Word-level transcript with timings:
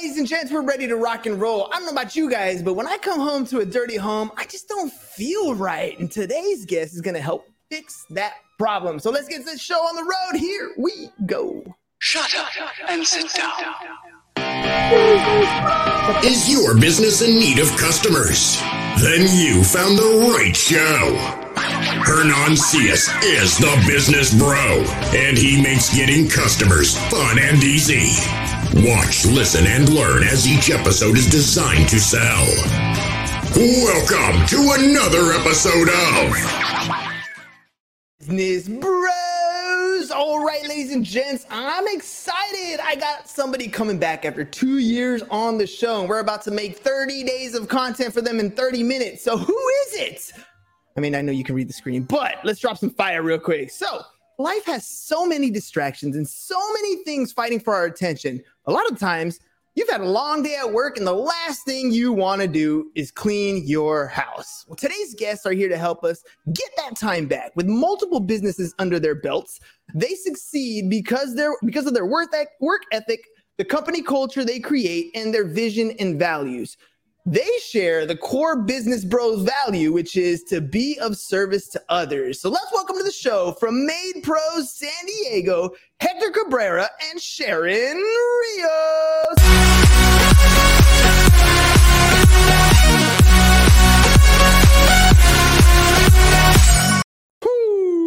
ladies 0.00 0.16
and 0.16 0.26
gents, 0.26 0.50
we're 0.50 0.62
ready 0.62 0.86
to 0.86 0.96
rock 0.96 1.26
and 1.26 1.38
roll. 1.38 1.68
I 1.70 1.76
don't 1.76 1.84
know 1.84 1.92
about 1.92 2.16
you 2.16 2.30
guys, 2.30 2.62
but 2.62 2.72
when 2.72 2.86
I 2.86 2.96
come 2.96 3.20
home 3.20 3.44
to 3.46 3.58
a 3.58 3.66
dirty 3.66 3.96
home, 3.96 4.30
I 4.34 4.46
just 4.46 4.66
don't 4.66 4.90
feel 4.90 5.54
right. 5.54 5.98
And 5.98 6.10
today's 6.10 6.64
guest 6.64 6.94
is 6.94 7.02
going 7.02 7.16
to 7.16 7.20
help 7.20 7.46
fix 7.70 8.06
that 8.08 8.36
problem. 8.58 8.98
So 8.98 9.10
let's 9.10 9.28
get 9.28 9.44
this 9.44 9.60
show 9.60 9.74
on 9.74 9.96
the 9.96 10.02
road. 10.02 10.40
Here 10.40 10.70
we 10.78 11.10
go. 11.26 11.62
Shut 11.98 12.34
up 12.34 12.48
and 12.88 13.06
sit 13.06 13.30
down. 13.34 13.52
Is 16.24 16.50
your 16.50 16.80
business 16.80 17.20
in 17.20 17.38
need 17.38 17.58
of 17.58 17.68
customers? 17.76 18.58
Then 19.02 19.26
you 19.36 19.62
found 19.62 19.98
the 19.98 20.32
right 20.34 20.56
show. 20.56 21.14
Hernan 22.06 22.56
Cias 22.56 23.10
is 23.22 23.58
the 23.58 23.84
business 23.86 24.32
bro, 24.32 24.82
and 25.14 25.36
he 25.36 25.62
makes 25.62 25.94
getting 25.94 26.26
customers 26.26 26.96
fun 27.10 27.38
and 27.38 27.62
easy. 27.62 28.49
Watch, 28.72 29.26
listen, 29.26 29.66
and 29.66 29.88
learn 29.88 30.22
as 30.22 30.46
each 30.46 30.70
episode 30.70 31.18
is 31.18 31.28
designed 31.28 31.88
to 31.88 31.98
sell. 31.98 32.46
Welcome 33.56 34.46
to 34.46 34.76
another 34.78 35.32
episode 35.32 35.88
of 35.88 36.36
Business 38.20 38.68
Bros. 38.68 40.12
All 40.12 40.44
right, 40.44 40.62
ladies 40.68 40.92
and 40.92 41.04
gents, 41.04 41.46
I'm 41.50 41.88
excited. 41.88 42.78
I 42.80 42.94
got 42.94 43.28
somebody 43.28 43.66
coming 43.66 43.98
back 43.98 44.24
after 44.24 44.44
two 44.44 44.78
years 44.78 45.22
on 45.30 45.58
the 45.58 45.66
show, 45.66 46.02
and 46.02 46.08
we're 46.08 46.20
about 46.20 46.42
to 46.42 46.52
make 46.52 46.78
30 46.78 47.24
days 47.24 47.56
of 47.56 47.66
content 47.66 48.14
for 48.14 48.20
them 48.20 48.38
in 48.38 48.52
30 48.52 48.84
minutes. 48.84 49.24
So, 49.24 49.36
who 49.36 49.68
is 49.86 49.94
it? 49.94 50.32
I 50.96 51.00
mean, 51.00 51.16
I 51.16 51.22
know 51.22 51.32
you 51.32 51.42
can 51.42 51.56
read 51.56 51.68
the 51.68 51.72
screen, 51.72 52.04
but 52.04 52.36
let's 52.44 52.60
drop 52.60 52.78
some 52.78 52.90
fire 52.90 53.22
real 53.22 53.40
quick. 53.40 53.70
So, 53.70 54.02
life 54.40 54.64
has 54.64 54.86
so 54.86 55.26
many 55.26 55.50
distractions 55.50 56.16
and 56.16 56.26
so 56.26 56.58
many 56.72 57.04
things 57.04 57.32
fighting 57.32 57.60
for 57.60 57.74
our 57.74 57.84
attention. 57.84 58.42
A 58.66 58.72
lot 58.72 58.90
of 58.90 58.98
times, 58.98 59.38
you've 59.74 59.88
had 59.88 60.00
a 60.00 60.08
long 60.08 60.42
day 60.42 60.56
at 60.56 60.72
work, 60.72 60.96
and 60.96 61.06
the 61.06 61.12
last 61.12 61.64
thing 61.64 61.92
you 61.92 62.12
want 62.12 62.40
to 62.40 62.48
do 62.48 62.90
is 62.94 63.10
clean 63.10 63.62
your 63.66 64.06
house. 64.06 64.64
Well, 64.66 64.76
today's 64.76 65.14
guests 65.14 65.46
are 65.46 65.52
here 65.52 65.68
to 65.68 65.78
help 65.78 66.04
us 66.04 66.24
get 66.52 66.70
that 66.78 66.96
time 66.96 67.26
back. 67.26 67.52
With 67.54 67.66
multiple 67.66 68.20
businesses 68.20 68.74
under 68.78 68.98
their 68.98 69.14
belts, 69.14 69.60
they 69.94 70.14
succeed 70.14 70.88
because 70.88 71.34
they're 71.34 71.56
because 71.64 71.86
of 71.86 71.94
their 71.94 72.06
work 72.06 72.34
work 72.60 72.82
ethic, 72.92 73.20
the 73.58 73.64
company 73.64 74.02
culture 74.02 74.44
they 74.44 74.58
create, 74.58 75.10
and 75.14 75.34
their 75.34 75.46
vision 75.46 75.92
and 75.98 76.18
values. 76.18 76.76
They 77.30 77.48
share 77.64 78.06
the 78.06 78.16
core 78.16 78.56
business 78.60 79.04
bros 79.04 79.48
value, 79.48 79.92
which 79.92 80.16
is 80.16 80.42
to 80.48 80.60
be 80.60 80.98
of 80.98 81.16
service 81.16 81.68
to 81.68 81.80
others. 81.88 82.40
So 82.40 82.50
let's 82.50 82.66
welcome 82.72 82.96
to 82.96 83.04
the 83.04 83.12
show 83.12 83.52
from 83.52 83.86
MaidPros 83.86 84.64
San 84.64 84.90
Diego, 85.06 85.70
Hector 86.00 86.32
Cabrera 86.32 86.88
and 87.08 87.20
Sharon 87.20 87.98
Rios. 87.98 89.36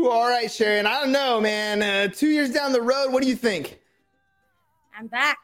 All 0.05 0.27
right, 0.27 0.51
Sharon. 0.51 0.85
I 0.85 0.99
don't 0.99 1.13
know, 1.13 1.39
man. 1.39 1.81
Uh, 1.81 2.09
two 2.13 2.27
years 2.27 2.51
down 2.51 2.73
the 2.73 2.81
road, 2.81 3.13
what 3.13 3.23
do 3.23 3.29
you 3.29 3.37
think? 3.37 3.79
I'm 4.99 5.07
back. 5.07 5.37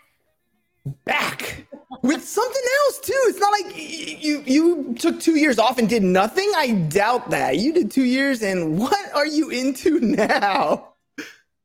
Back 1.05 1.65
with 2.01 2.23
something 2.23 2.61
else 2.85 2.99
too. 2.99 3.19
It's 3.25 3.39
not 3.39 3.51
like 3.51 3.75
you 3.75 4.43
you 4.45 4.93
took 4.95 5.19
two 5.19 5.37
years 5.37 5.59
off 5.59 5.77
and 5.77 5.89
did 5.89 6.03
nothing. 6.03 6.51
I 6.55 6.71
doubt 6.89 7.29
that. 7.31 7.57
You 7.57 7.73
did 7.73 7.91
two 7.91 8.03
years, 8.03 8.41
and 8.41 8.77
what 8.79 9.13
are 9.13 9.27
you 9.27 9.49
into 9.49 9.99
now? 9.99 10.93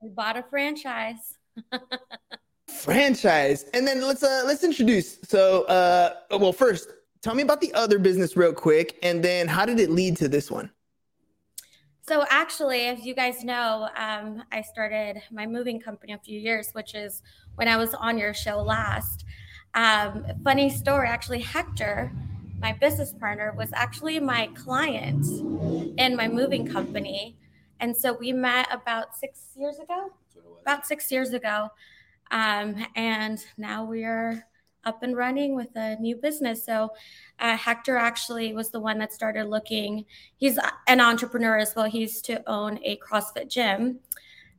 We 0.01 0.11
bought 0.11 0.37
a 0.37 0.43
franchise. 0.43 1.39
Franchise, 2.69 3.67
and 3.73 3.87
then 3.87 4.01
let's 4.01 4.23
uh 4.23 4.43
let's 4.45 4.65
introduce. 4.65 5.19
So 5.23 5.63
uh 5.65 6.15
well, 6.39 6.53
first 6.53 6.91
tell 7.23 7.35
me 7.35 7.43
about 7.43 7.61
the 7.61 7.73
other 7.75 7.99
business 7.99 8.37
real 8.37 8.53
quick, 8.53 8.99
and 9.03 9.23
then 9.23 9.47
how 9.47 9.65
did 9.65 9.79
it 9.79 9.91
lead 9.91 10.17
to 10.19 10.29
this 10.29 10.51
one? 10.51 10.71
So, 12.07 12.27
actually, 12.29 12.89
as 12.89 13.07
you 13.07 13.15
guys 13.15 13.45
know, 13.45 13.89
um, 13.97 14.43
I 14.53 14.61
started 14.61 15.23
my 15.33 15.47
moving 15.47 15.81
company 15.81 16.13
a 16.13 16.19
few 16.19 16.39
years, 16.39 16.69
which 16.73 16.95
is 16.95 17.23
when 17.55 17.67
I 17.67 17.79
was 17.79 17.95
on 17.95 18.19
your 18.19 18.35
show 18.35 18.61
last. 18.61 19.25
Um, 19.73 20.27
funny 20.45 20.69
story, 20.69 21.09
actually, 21.09 21.41
Hector, 21.41 22.13
my 22.59 22.75
business 22.75 23.15
partner, 23.15 23.55
was 23.57 23.71
actually 23.73 24.21
my 24.21 24.49
client 24.49 25.25
in 25.99 26.15
my 26.15 26.29
moving 26.29 26.67
company. 26.67 27.39
And 27.81 27.97
so 27.97 28.13
we 28.13 28.35
met 28.35 28.69
about 28.71 29.17
six 29.17 29.55
years 29.57 29.79
ago, 29.79 30.11
about 30.61 30.87
six 30.87 31.11
years 31.11 31.33
ago. 31.33 31.71
Um, 32.31 32.85
and 32.97 33.43
now 33.57 33.83
we're 33.83 34.47
up 34.85 35.03
and 35.03 35.17
running 35.17 35.55
with 35.55 35.75
a 35.77 35.97
new 35.97 36.17
business. 36.17 36.65
So 36.65 36.91
uh, 37.39 37.57
Hector 37.57 37.97
actually 37.97 38.53
was 38.53 38.71
the 38.71 38.81
one 38.81 38.99
that 38.99 39.13
started 39.13 39.47
looking. 39.47 40.05
He's 40.37 40.59
an 40.87 41.01
entrepreneur 41.01 41.59
as 41.59 41.75
well. 41.75 41.87
He 41.87 42.01
used 42.01 42.25
to 42.27 42.49
own 42.49 42.79
a 42.83 42.99
CrossFit 42.99 43.49
gym, 43.49 44.01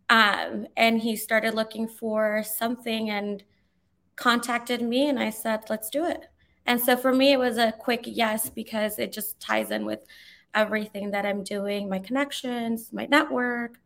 um, 0.10 0.68
and 0.78 1.00
he 1.00 1.16
started 1.16 1.54
looking 1.54 1.88
for 1.88 2.44
something 2.44 3.10
and 3.10 3.44
contacted 4.16 4.82
me, 4.82 5.10
and 5.10 5.20
I 5.20 5.30
said, 5.30 5.70
"Let's 5.70 5.90
do 5.90 6.06
it." 6.06 6.28
And 6.66 6.80
so 6.82 6.98
for 6.98 7.14
me, 7.14 7.32
it 7.32 7.40
was 7.40 7.58
a 7.58 7.72
quick 7.72 8.02
yes 8.06 8.50
because 8.50 8.98
it 9.00 9.12
just 9.12 9.40
ties 9.40 9.72
in 9.72 9.86
with 9.86 10.06
everything 10.54 11.12
that 11.12 11.26
I'm 11.26 11.44
doing, 11.44 11.90
my 11.90 12.00
connections, 12.00 12.92
my 12.92 13.06
network. 13.06 13.80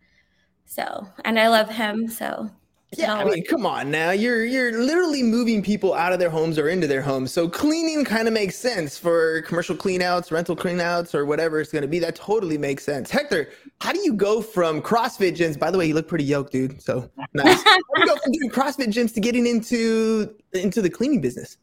So, 0.65 1.07
and 1.25 1.39
I 1.39 1.49
love 1.49 1.69
him. 1.69 2.07
So 2.07 2.49
it 2.91 2.99
Yeah, 2.99 3.15
I 3.15 3.23
mean, 3.23 3.43
come 3.45 3.65
on 3.65 3.91
now. 3.91 4.11
You're 4.11 4.45
you're 4.45 4.83
literally 4.83 5.21
moving 5.23 5.61
people 5.61 5.93
out 5.93 6.11
of 6.11 6.19
their 6.19 6.29
homes 6.29 6.57
or 6.57 6.69
into 6.69 6.87
their 6.87 7.01
homes. 7.01 7.31
So 7.31 7.47
cleaning 7.47 8.03
kind 8.03 8.27
of 8.27 8.33
makes 8.33 8.55
sense 8.55 8.97
for 8.97 9.41
commercial 9.43 9.75
cleanouts, 9.75 10.31
rental 10.31 10.55
cleanouts, 10.55 11.13
or 11.13 11.25
whatever 11.25 11.59
it's 11.59 11.71
gonna 11.71 11.87
be. 11.87 11.99
That 11.99 12.15
totally 12.15 12.57
makes 12.57 12.83
sense. 12.83 13.11
Hector, 13.11 13.49
how 13.81 13.93
do 13.93 13.99
you 13.99 14.13
go 14.13 14.41
from 14.41 14.81
CrossFit 14.81 15.35
gyms? 15.35 15.57
By 15.59 15.71
the 15.71 15.77
way, 15.77 15.85
you 15.87 15.93
look 15.93 16.07
pretty 16.07 16.23
yoked, 16.23 16.51
dude. 16.51 16.81
So 16.81 17.09
nice. 17.33 17.63
how 17.63 17.77
do 17.77 17.83
you 17.97 18.05
go 18.05 18.15
from 18.17 18.31
doing 18.31 18.49
CrossFit 18.49 18.87
gyms 18.87 19.13
to 19.13 19.19
getting 19.19 19.45
into 19.45 20.35
into 20.53 20.81
the 20.81 20.89
cleaning 20.89 21.21
business? 21.21 21.57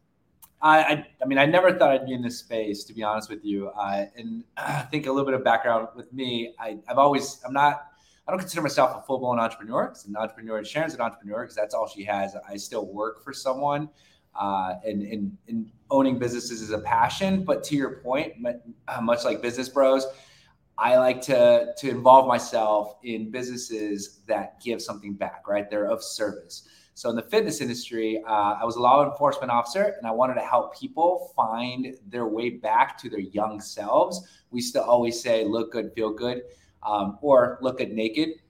I, 0.62 0.78
I, 0.78 1.06
I 1.22 1.26
mean, 1.26 1.38
I 1.38 1.46
never 1.46 1.72
thought 1.72 1.90
I'd 1.90 2.06
be 2.06 2.14
in 2.14 2.22
this 2.22 2.38
space, 2.38 2.84
to 2.84 2.94
be 2.94 3.02
honest 3.02 3.28
with 3.28 3.44
you. 3.44 3.68
Uh, 3.68 4.06
and 4.16 4.42
I 4.56 4.82
think 4.82 5.06
a 5.06 5.12
little 5.12 5.26
bit 5.26 5.34
of 5.34 5.44
background 5.44 5.88
with 5.94 6.12
me, 6.12 6.54
I, 6.58 6.78
I've 6.88 6.98
always, 6.98 7.40
I'm 7.46 7.52
not, 7.52 7.86
I 8.26 8.32
don't 8.32 8.40
consider 8.40 8.62
myself 8.62 8.96
a 8.96 9.06
full 9.06 9.18
blown 9.18 9.38
entrepreneur. 9.38 9.84
It's 9.84 10.04
an 10.06 10.16
entrepreneur. 10.16 10.64
Sharon's 10.64 10.94
an 10.94 11.00
entrepreneur 11.00 11.42
because 11.42 11.54
that's 11.54 11.74
all 11.74 11.86
she 11.86 12.02
has. 12.04 12.34
I 12.48 12.56
still 12.56 12.86
work 12.86 13.22
for 13.22 13.32
someone, 13.32 13.88
uh, 14.34 14.74
and, 14.84 15.02
and, 15.02 15.36
and 15.46 15.70
owning 15.90 16.18
businesses 16.18 16.60
is 16.60 16.70
a 16.72 16.78
passion. 16.78 17.44
But 17.44 17.62
to 17.64 17.76
your 17.76 18.00
point, 18.00 18.34
uh, 18.88 19.00
much 19.00 19.24
like 19.24 19.42
Business 19.42 19.68
Bros, 19.68 20.06
I 20.76 20.96
like 20.98 21.20
to 21.22 21.72
to 21.78 21.88
involve 21.88 22.26
myself 22.26 22.96
in 23.04 23.30
businesses 23.30 24.20
that 24.26 24.60
give 24.60 24.82
something 24.82 25.14
back. 25.14 25.46
Right, 25.46 25.70
they're 25.70 25.86
of 25.86 26.02
service. 26.02 26.68
So 26.94 27.10
in 27.10 27.16
the 27.16 27.22
fitness 27.22 27.60
industry, 27.60 28.22
uh, 28.26 28.56
I 28.60 28.64
was 28.64 28.76
a 28.76 28.80
law 28.80 29.08
enforcement 29.08 29.52
officer, 29.52 29.94
and 29.98 30.06
I 30.06 30.10
wanted 30.10 30.34
to 30.34 30.40
help 30.40 30.78
people 30.78 31.32
find 31.36 31.94
their 32.08 32.26
way 32.26 32.50
back 32.50 32.98
to 33.02 33.10
their 33.10 33.20
young 33.20 33.60
selves. 33.60 34.26
We 34.50 34.60
still 34.62 34.82
always 34.82 35.20
say, 35.20 35.44
"Look 35.44 35.72
good, 35.72 35.92
feel 35.94 36.10
good," 36.10 36.42
um, 36.82 37.18
or 37.20 37.58
"Look 37.60 37.80
at 37.80 37.92
naked." 37.92 38.40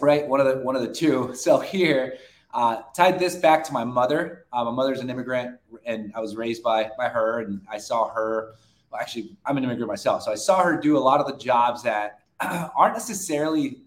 Right, 0.00 0.26
one 0.26 0.40
of 0.40 0.46
the 0.46 0.62
one 0.62 0.76
of 0.76 0.82
the 0.82 0.92
two. 0.92 1.34
So 1.34 1.60
here, 1.60 2.14
uh, 2.52 2.82
tied 2.96 3.18
this 3.18 3.36
back 3.36 3.64
to 3.64 3.72
my 3.72 3.84
mother. 3.84 4.46
Uh, 4.52 4.64
my 4.64 4.70
mother's 4.70 5.00
an 5.00 5.10
immigrant, 5.10 5.58
and 5.84 6.12
I 6.14 6.20
was 6.20 6.36
raised 6.36 6.62
by 6.62 6.90
by 6.96 7.08
her, 7.08 7.40
and 7.40 7.60
I 7.70 7.78
saw 7.78 8.08
her. 8.08 8.54
Well, 8.90 9.00
actually, 9.00 9.36
I'm 9.46 9.56
an 9.56 9.64
immigrant 9.64 9.88
myself, 9.88 10.22
so 10.22 10.32
I 10.32 10.36
saw 10.36 10.62
her 10.62 10.80
do 10.80 10.96
a 10.96 10.98
lot 10.98 11.20
of 11.20 11.26
the 11.26 11.36
jobs 11.36 11.82
that 11.84 12.20
aren't 12.40 12.94
necessarily 12.94 13.82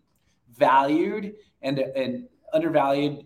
valued 0.56 1.34
and 1.62 1.80
and 1.80 2.28
undervalued 2.54 3.26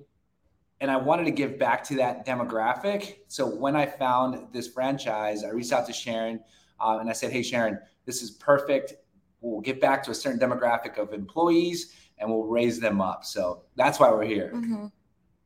and 0.79 0.91
I 0.91 0.97
wanted 0.97 1.25
to 1.25 1.31
give 1.31 1.57
back 1.57 1.83
to 1.85 1.95
that 1.95 2.25
demographic. 2.25 3.17
So 3.27 3.47
when 3.47 3.75
I 3.75 3.85
found 3.85 4.47
this 4.53 4.67
franchise, 4.67 5.43
I 5.43 5.49
reached 5.49 5.71
out 5.71 5.87
to 5.87 5.93
Sharon 5.93 6.39
um, 6.79 6.99
and 6.99 7.09
I 7.09 7.13
said, 7.13 7.31
"Hey, 7.31 7.41
Sharon, 7.41 7.79
this 8.05 8.21
is 8.21 8.31
perfect. 8.31 8.93
We'll 9.41 9.61
get 9.61 9.79
back 9.79 10.03
to 10.03 10.11
a 10.11 10.15
certain 10.15 10.39
demographic 10.39 10.97
of 10.97 11.13
employees 11.13 11.93
and 12.17 12.29
we'll 12.29 12.43
raise 12.45 12.79
them 12.79 13.01
up." 13.01 13.25
So 13.25 13.63
that's 13.75 13.99
why 13.99 14.09
we're 14.11 14.25
here. 14.25 14.51
Mhm. 14.53 14.91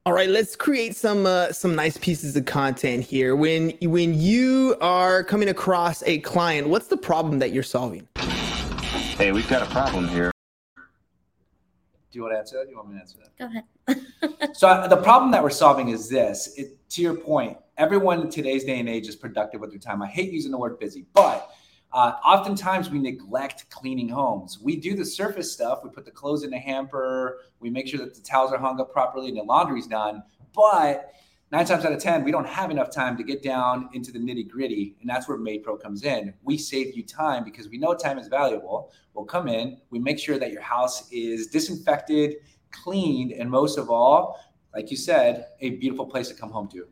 All 0.04 0.14
right, 0.14 0.30
let's 0.30 0.56
create 0.56 0.96
some 0.96 1.28
uh, 1.28 1.52
some 1.52 1.76
nice 1.76 1.98
pieces 1.98 2.36
of 2.36 2.46
content 2.46 3.04
here. 3.04 3.36
When 3.36 3.72
when 3.84 4.20
you 4.20 4.76
are 4.82 5.24
coming 5.24 5.50
across 5.50 6.02
a 6.04 6.20
client, 6.20 6.70
what's 6.70 6.88
the 6.88 6.98
problem 6.98 7.38
that 7.40 7.52
you're 7.52 7.62
solving? 7.62 8.08
Hey, 8.16 9.32
we've 9.32 9.48
got 9.48 9.62
a 9.62 9.68
problem 9.68 10.08
here. 10.08 10.32
Do 10.76 12.18
you 12.18 12.24
want 12.24 12.34
to 12.34 12.40
answer 12.40 12.58
that? 12.58 12.66
Do 12.66 12.72
you 12.72 12.78
want 12.78 12.90
me 12.90 12.96
to 12.96 13.02
answer 13.02 13.18
that? 13.20 13.38
Go 13.38 13.46
ahead. 13.46 13.64
So 14.56 14.68
uh, 14.68 14.88
the 14.88 14.98
problem 14.98 15.32
that 15.32 15.42
we're 15.42 15.50
solving 15.50 15.90
is 15.90 16.10
this. 16.10 16.54
It, 16.58 16.78
to 16.92 17.02
your 17.02 17.16
point, 17.16 17.58
everyone 17.78 18.22
in 18.22 18.30
today's 18.30 18.64
day 18.64 18.80
and 18.80 18.90
age 18.90 19.08
is 19.08 19.16
productive 19.16 19.62
with 19.62 19.70
their 19.70 19.80
time. 19.80 20.02
I 20.02 20.08
hate 20.08 20.32
using 20.32 20.52
the 20.52 20.58
word 20.58 20.78
busy, 20.80 21.06
but 21.14 21.51
uh, 21.94 22.14
oftentimes 22.26 22.90
we 22.90 23.00
neglect 23.00 23.70
cleaning 23.70 24.08
homes. 24.08 24.60
We 24.60 24.78
do 24.78 24.96
the 24.96 25.06
surface 25.06 25.52
stuff. 25.52 25.80
We 25.84 25.90
put 25.90 26.06
the 26.06 26.12
clothes 26.12 26.44
in 26.44 26.50
the 26.50 26.58
hamper. 26.58 27.40
We 27.60 27.70
make 27.70 27.88
sure 27.88 28.00
that 28.00 28.16
the 28.16 28.22
towels 28.22 28.54
are 28.54 28.58
hung 28.58 28.80
up 28.80 28.94
properly 28.94 29.28
and 29.28 29.38
the 29.38 29.44
laundry's 29.44 29.88
done. 29.88 30.24
But 30.54 31.12
nine 31.52 31.66
times 31.66 31.84
out 31.84 31.92
of 31.92 32.00
10, 32.00 32.24
we 32.24 32.32
don't 32.32 32.48
have 32.48 32.72
enough 32.72 32.92
time 32.92 33.18
to 33.18 33.24
get 33.24 33.44
down 33.44 33.90
into 33.94 34.12
the 34.14 34.20
nitty 34.20 34.48
gritty. 34.48 34.96
And 35.02 35.10
that's 35.10 35.28
where 35.28 35.38
MaidPro 35.38 35.82
comes 35.82 36.04
in. 36.04 36.34
We 36.44 36.58
save 36.58 36.96
you 36.96 37.04
time 37.04 37.44
because 37.44 37.68
we 37.68 37.78
know 37.78 37.94
time 37.94 38.18
is 38.18 38.30
valuable. 38.30 38.94
We'll 39.14 39.26
come 39.26 39.50
in, 39.50 39.78
we 39.90 40.00
make 40.00 40.18
sure 40.18 40.40
that 40.40 40.52
your 40.52 40.62
house 40.62 41.12
is 41.12 41.48
disinfected, 41.48 42.36
cleaned, 42.72 43.34
and 43.34 43.52
most 43.52 43.78
of 43.78 43.90
all, 43.90 44.40
like 44.74 44.90
you 44.90 44.96
said, 44.96 45.48
a 45.60 45.72
beautiful 45.72 46.06
place 46.06 46.30
to 46.30 46.34
come 46.34 46.52
home 46.52 46.70
to. 46.70 46.88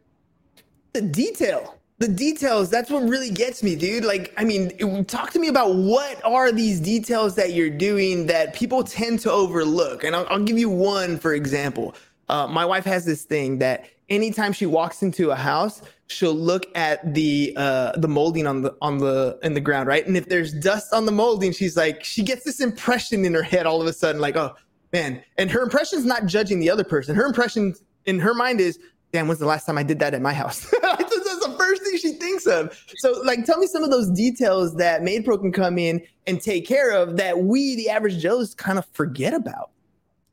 The 0.91 1.03
detail. 1.03 1.78
The 1.99 2.07
details, 2.07 2.69
that's 2.69 2.89
what 2.89 3.03
really 3.03 3.29
gets 3.29 3.61
me, 3.61 3.75
dude. 3.75 4.05
Like, 4.05 4.33
I 4.37 4.45
mean, 4.45 5.03
talk 5.05 5.31
to 5.31 5.39
me 5.39 5.49
about 5.49 5.75
what 5.75 6.23
are 6.23 6.49
these 6.49 6.79
details 6.79 7.35
that 7.35 7.51
you're 7.51 7.69
doing 7.69 8.25
that 8.27 8.53
people 8.53 8.83
tend 8.83 9.19
to 9.21 9.31
overlook. 9.31 10.05
And 10.05 10.15
I'll, 10.15 10.25
I'll 10.29 10.43
give 10.43 10.57
you 10.57 10.69
one, 10.69 11.19
for 11.19 11.33
example. 11.33 11.93
Uh, 12.29 12.47
my 12.47 12.65
wife 12.65 12.85
has 12.85 13.03
this 13.03 13.23
thing 13.23 13.57
that 13.57 13.85
anytime 14.07 14.53
she 14.53 14.65
walks 14.65 15.03
into 15.03 15.31
a 15.31 15.35
house, 15.35 15.81
she'll 16.07 16.33
look 16.33 16.65
at 16.75 17.13
the 17.13 17.53
uh, 17.57 17.91
the 17.97 18.07
molding 18.07 18.47
on 18.47 18.61
the 18.61 18.75
on 18.81 18.97
the 18.97 19.37
in 19.43 19.53
the 19.53 19.61
ground, 19.61 19.87
right? 19.87 20.05
And 20.05 20.15
if 20.15 20.29
there's 20.29 20.53
dust 20.53 20.93
on 20.93 21.05
the 21.05 21.11
molding, 21.11 21.51
she's 21.51 21.77
like, 21.77 22.03
she 22.03 22.23
gets 22.23 22.43
this 22.43 22.59
impression 22.59 23.25
in 23.25 23.33
her 23.33 23.43
head 23.43 23.65
all 23.65 23.81
of 23.81 23.87
a 23.87 23.93
sudden, 23.93 24.21
like, 24.21 24.35
oh 24.35 24.55
man. 24.93 25.21
And 25.37 25.49
her 25.51 25.61
impression 25.61 25.99
is 25.99 26.05
not 26.05 26.25
judging 26.25 26.59
the 26.59 26.69
other 26.69 26.83
person. 26.83 27.15
Her 27.15 27.25
impression 27.25 27.75
in 28.05 28.19
her 28.19 28.33
mind 28.33 28.59
is, 28.59 28.79
damn, 29.11 29.27
when's 29.27 29.39
the 29.39 29.45
last 29.45 29.65
time 29.65 29.77
I 29.77 29.83
did 29.83 29.99
that 29.99 30.13
at 30.13 30.21
my 30.21 30.33
house? 30.33 30.61
That's 30.81 31.45
the 31.45 31.55
first 31.57 31.83
thing 31.83 31.97
she 31.97 32.13
thinks 32.39 32.47
of. 32.47 32.77
So, 32.97 33.21
like, 33.23 33.45
tell 33.45 33.57
me 33.57 33.67
some 33.67 33.83
of 33.83 33.91
those 33.91 34.09
details 34.09 34.75
that 34.75 35.01
MaidPro 35.01 35.39
can 35.41 35.51
come 35.51 35.77
in 35.77 36.01
and 36.27 36.41
take 36.41 36.67
care 36.67 36.91
of 36.91 37.17
that 37.17 37.37
we, 37.37 37.75
the 37.75 37.89
average 37.89 38.19
Joes, 38.19 38.53
kind 38.53 38.77
of 38.77 38.85
forget 38.93 39.33
about. 39.33 39.71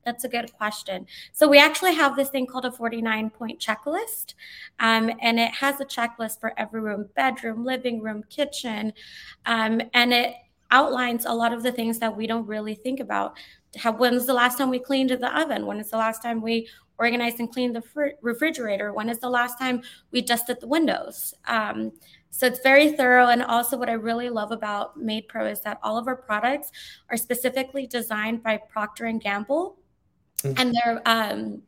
That's 0.05 0.23
a 0.23 0.29
good 0.29 0.53
question. 0.53 1.05
So 1.33 1.49
we 1.49 1.59
actually 1.59 1.95
have 1.95 2.15
this 2.15 2.29
thing 2.29 2.47
called 2.47 2.65
a 2.65 2.71
49 2.71 3.29
point 3.31 3.59
checklist. 3.59 4.35
Um, 4.79 5.11
and 5.21 5.41
it 5.41 5.51
has 5.51 5.81
a 5.81 5.85
checklist 5.85 6.39
for 6.39 6.53
every 6.57 6.81
room, 6.81 7.09
bedroom, 7.17 7.65
living 7.65 8.01
room, 8.01 8.23
kitchen. 8.31 8.93
Um, 9.47 9.83
and 9.95 10.13
it 10.13 10.35
outlines 10.71 11.25
a 11.25 11.33
lot 11.33 11.53
of 11.53 11.65
the 11.65 11.73
things 11.73 11.99
that 11.99 12.17
we 12.17 12.29
don't 12.29 12.47
really 12.47 12.77
think 12.77 13.01
about. 13.01 13.37
How, 13.77 13.93
when's 13.93 14.27
the 14.27 14.35
last 14.35 14.59
time 14.59 14.71
we 14.71 14.79
cleaned 14.79 15.11
the 15.11 15.41
oven? 15.41 15.67
When 15.67 15.79
is 15.79 15.91
the 15.91 15.99
last 15.99 16.23
time 16.23 16.41
we 16.41 16.69
organized 16.99 17.41
and 17.41 17.53
cleaned 17.53 17.77
the 17.77 17.83
fr- 17.83 18.17
refrigerator? 18.23 18.93
When 18.93 19.09
is 19.09 19.19
the 19.19 19.31
last 19.31 19.59
time 19.59 19.83
we 20.11 20.23
dusted 20.23 20.61
the 20.61 20.69
windows? 20.69 21.35
Um, 21.47 21.93
so 22.31 22.47
it's 22.47 22.61
very 22.61 22.93
thorough. 22.93 23.29
And 23.29 23.43
also, 23.43 23.77
what 23.77 23.89
I 23.89 23.95
really 23.95 24.29
love 24.29 24.53
about 24.53 24.99
MaidPro 24.99 25.51
is 25.51 25.61
that 25.63 25.79
all 25.83 25.97
of 25.97 26.07
our 26.07 26.17
products 26.17 26.71
are 27.11 27.17
specifically 27.17 27.87
designed 27.87 28.43
by 28.43 28.59
Procter 28.59 29.07
and 29.07 29.21
Gamble 29.21 29.79
mm-hmm. 30.43 30.61
and 30.61 30.75
they're 30.75 31.03
um, 31.07 31.63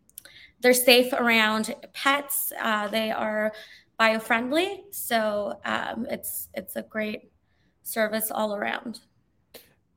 they're 0.61 0.75
safe 0.75 1.13
around 1.13 1.75
pets. 1.93 2.53
Uh, 2.61 2.89
they 2.89 3.11
are 3.11 3.53
bio-friendly, 3.99 4.85
so 4.91 5.59
um, 5.65 6.07
it's 6.11 6.49
it's 6.55 6.77
a 6.77 6.83
great 6.83 7.31
service 7.83 8.31
all 8.31 8.55
around. 8.55 9.01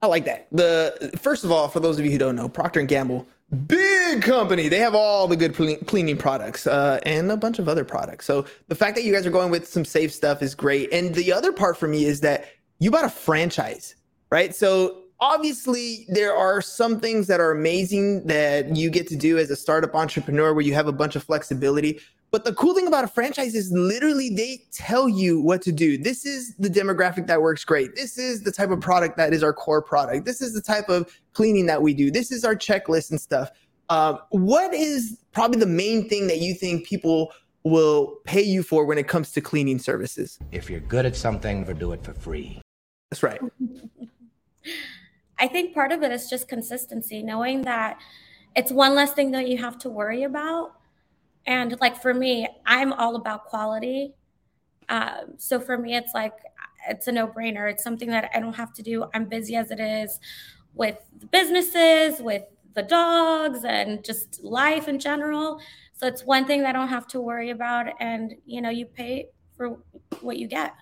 I 0.02 0.08
like 0.08 0.26
that. 0.26 0.48
The 0.52 1.12
first 1.18 1.44
of 1.44 1.52
all, 1.52 1.68
for 1.68 1.80
those 1.80 2.00
of 2.00 2.06
you 2.06 2.12
who 2.12 2.18
don't 2.18 2.36
know, 2.36 2.50
Procter 2.50 2.80
and 2.80 2.90
Gamble, 2.90 3.28
big 3.52 4.22
company. 4.22 4.70
They 4.70 4.80
have 4.80 4.96
all 4.96 5.28
the 5.28 5.36
good 5.36 5.54
cleaning 5.54 6.18
products 6.18 6.68
uh, 6.68 7.00
and 7.04 7.32
a 7.32 7.38
bunch 7.38 7.60
of 7.60 7.68
other 7.68 7.84
products. 7.84 8.26
So 8.26 8.46
the 8.68 8.76
fact 8.76 8.96
that 8.96 9.04
you 9.04 9.14
guys 9.14 9.26
are 9.26 9.32
going 9.32 9.52
with 9.52 9.68
some 9.68 9.86
safe 9.86 10.12
stuff 10.12 10.42
is 10.42 10.56
great. 10.56 10.92
And 10.94 11.14
the 11.14 11.34
other 11.34 11.52
part 11.52 11.78
for 11.78 11.88
me 11.88 12.06
is 12.06 12.22
that 12.22 12.46
you 12.80 12.92
bought 12.92 13.06
a 13.06 13.10
franchise, 13.10 13.96
right? 14.30 14.56
So 14.56 15.04
obviously 15.20 16.06
there 16.10 16.34
are 16.34 16.62
some 16.62 17.00
things 17.00 17.28
that 17.28 17.40
are 17.40 17.52
amazing 17.52 18.26
that 18.28 18.76
you 18.76 18.90
get 18.90 19.08
to 19.08 19.16
do 19.16 19.38
as 19.38 19.50
a 19.52 19.56
startup 19.56 19.96
entrepreneur 19.96 20.54
where 20.54 20.64
you 20.64 20.74
have 20.74 20.88
a 20.88 20.94
bunch 20.94 21.16
of 21.16 21.24
flexibility 21.24 22.00
but 22.32 22.46
the 22.46 22.54
cool 22.54 22.74
thing 22.74 22.88
about 22.88 23.04
a 23.04 23.08
franchise 23.08 23.56
is 23.56 23.72
literally 23.72 24.30
they 24.30 24.64
tell 24.72 25.10
you 25.10 25.42
what 25.42 25.62
to 25.64 25.72
do. 25.72 25.98
This 25.98 26.26
is 26.26 26.56
the 26.56 26.70
demographic 26.70 27.28
that 27.28 27.42
works 27.42 27.66
great. 27.66 27.96
This 27.96 28.18
is 28.18 28.44
the 28.44 28.52
type 28.52 28.72
of 28.72 28.80
product 28.80 29.18
that 29.18 29.34
is 29.34 29.44
our 29.44 29.52
core 29.52 29.82
product. 29.82 30.26
This 30.26 30.42
is 30.42 30.54
the 30.54 30.62
type 30.62 30.88
of 30.88 31.12
cleaning 31.34 31.66
that 31.66 31.82
we 31.82 31.94
do. 31.94 32.10
This 32.10 32.32
is 32.32 32.46
our 32.46 32.56
checklist 32.56 33.12
and 33.12 33.20
stuff. 33.20 33.52
Um, 33.90 34.20
what 34.30 34.74
is 34.74 35.20
probably 35.34 35.60
the 35.60 35.66
main 35.66 36.08
thing 36.08 36.28
that 36.28 36.40
you 36.40 36.54
think 36.54 36.86
people 36.86 37.34
will 37.64 38.20
pay 38.24 38.42
you 38.42 38.64
for 38.64 38.86
when 38.86 38.98
it 38.98 39.10
comes 39.10 39.34
to 39.34 39.42
cleaning 39.42 39.78
services? 39.78 40.40
If 40.54 40.70
you're 40.70 40.80
good 40.80 41.06
at 41.06 41.18
something 41.18 41.66
do 41.74 41.92
it 41.92 42.04
for 42.04 42.14
free. 42.14 42.62
That's 43.10 43.24
right. 43.24 43.42
I 45.40 45.48
think 45.48 45.74
part 45.74 45.92
of 45.92 46.04
it 46.04 46.12
is 46.12 46.30
just 46.30 46.48
consistency, 46.48 47.22
knowing 47.24 47.64
that 47.64 48.00
it's 48.56 48.72
one 48.72 48.96
less 48.96 49.12
thing 49.12 49.32
that 49.32 49.50
you 49.50 49.58
have 49.58 49.78
to 49.80 49.90
worry 49.90 50.24
about. 50.24 50.76
And 51.46 51.76
like 51.82 52.02
for 52.02 52.14
me, 52.14 52.48
I'm 52.66 52.94
all 52.94 53.16
about 53.16 53.46
quality. 53.46 54.14
Um, 54.90 55.34
so 55.38 55.60
for 55.60 55.78
me, 55.78 55.96
it's 55.96 56.14
like 56.14 56.34
it's 56.88 57.08
a 57.08 57.12
no-brainer. 57.12 57.70
It's 57.72 57.84
something 57.84 58.10
that 58.10 58.30
I 58.34 58.40
don't 58.40 58.56
have 58.56 58.74
to 58.74 58.84
do. 58.84 59.06
I'm 59.14 59.26
busy 59.26 59.56
as 59.56 59.72
it 59.72 59.80
is 59.80 60.20
with 60.74 60.98
the 61.20 61.28
businesses, 61.28 62.22
with 62.22 62.44
the 62.74 62.84
dogs, 62.84 63.64
and 63.66 64.04
just 64.04 64.44
life 64.44 64.88
in 64.88 65.00
general. 65.00 65.60
So 65.94 66.08
it's 66.08 66.24
one 66.24 66.46
thing 66.46 66.62
that 66.62 66.70
I 66.70 66.72
don't 66.72 66.88
have 66.88 67.08
to 67.08 67.22
worry 67.22 67.52
about. 67.52 67.88
And 68.00 68.36
you 68.46 68.62
know, 68.62 68.70
you 68.70 68.86
pay 68.86 69.30
for 69.56 69.78
what 70.22 70.38
you 70.38 70.48
get 70.48 70.74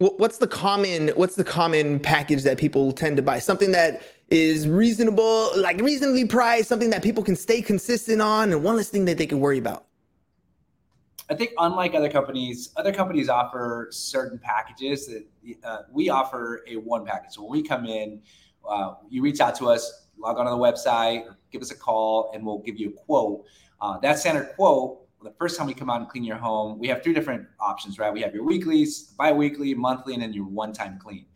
what's 0.00 0.38
the 0.38 0.46
common 0.46 1.08
what's 1.08 1.34
the 1.34 1.44
common 1.44 2.00
package 2.00 2.42
that 2.42 2.56
people 2.56 2.90
tend 2.90 3.18
to 3.18 3.22
buy 3.22 3.38
something 3.38 3.70
that 3.70 4.00
is 4.30 4.66
reasonable 4.66 5.50
like 5.56 5.78
reasonably 5.82 6.24
priced 6.24 6.68
something 6.68 6.88
that 6.88 7.02
people 7.02 7.22
can 7.22 7.36
stay 7.36 7.60
consistent 7.60 8.22
on 8.22 8.50
and 8.50 8.64
one 8.64 8.76
less 8.76 8.88
thing 8.88 9.04
that 9.04 9.18
they 9.18 9.26
can 9.26 9.40
worry 9.40 9.58
about 9.58 9.84
i 11.30 11.34
think 11.34 11.52
unlike 11.58 11.94
other 11.94 12.10
companies 12.10 12.70
other 12.76 12.92
companies 12.92 13.28
offer 13.28 13.88
certain 13.90 14.38
packages 14.38 15.06
that 15.06 15.24
uh, 15.64 15.82
we 15.92 16.08
offer 16.08 16.62
a 16.68 16.76
one 16.76 17.04
package 17.04 17.32
so 17.32 17.42
when 17.42 17.52
we 17.52 17.62
come 17.62 17.86
in 17.86 18.20
uh, 18.68 18.94
you 19.08 19.22
reach 19.22 19.40
out 19.40 19.54
to 19.54 19.68
us 19.68 20.08
log 20.18 20.36
on 20.36 20.44
to 20.44 20.50
the 20.50 20.56
website 20.56 21.24
give 21.50 21.62
us 21.62 21.70
a 21.70 21.76
call 21.76 22.30
and 22.34 22.44
we'll 22.44 22.58
give 22.58 22.78
you 22.78 22.90
a 22.90 22.92
quote 22.92 23.44
uh, 23.80 23.98
that 23.98 24.18
standard 24.18 24.50
quote 24.56 25.00
the 25.22 25.32
first 25.38 25.58
time 25.58 25.66
we 25.66 25.74
come 25.74 25.90
out 25.90 26.00
and 26.00 26.08
clean 26.08 26.24
your 26.24 26.36
home, 26.36 26.78
we 26.78 26.88
have 26.88 27.02
three 27.02 27.12
different 27.12 27.46
options, 27.60 27.98
right? 27.98 28.12
We 28.12 28.22
have 28.22 28.34
your 28.34 28.44
weeklies, 28.44 29.02
bi-weekly, 29.18 29.74
monthly, 29.74 30.14
and 30.14 30.22
then 30.22 30.32
your 30.32 30.46
one-time 30.46 30.98
clean. 30.98 31.26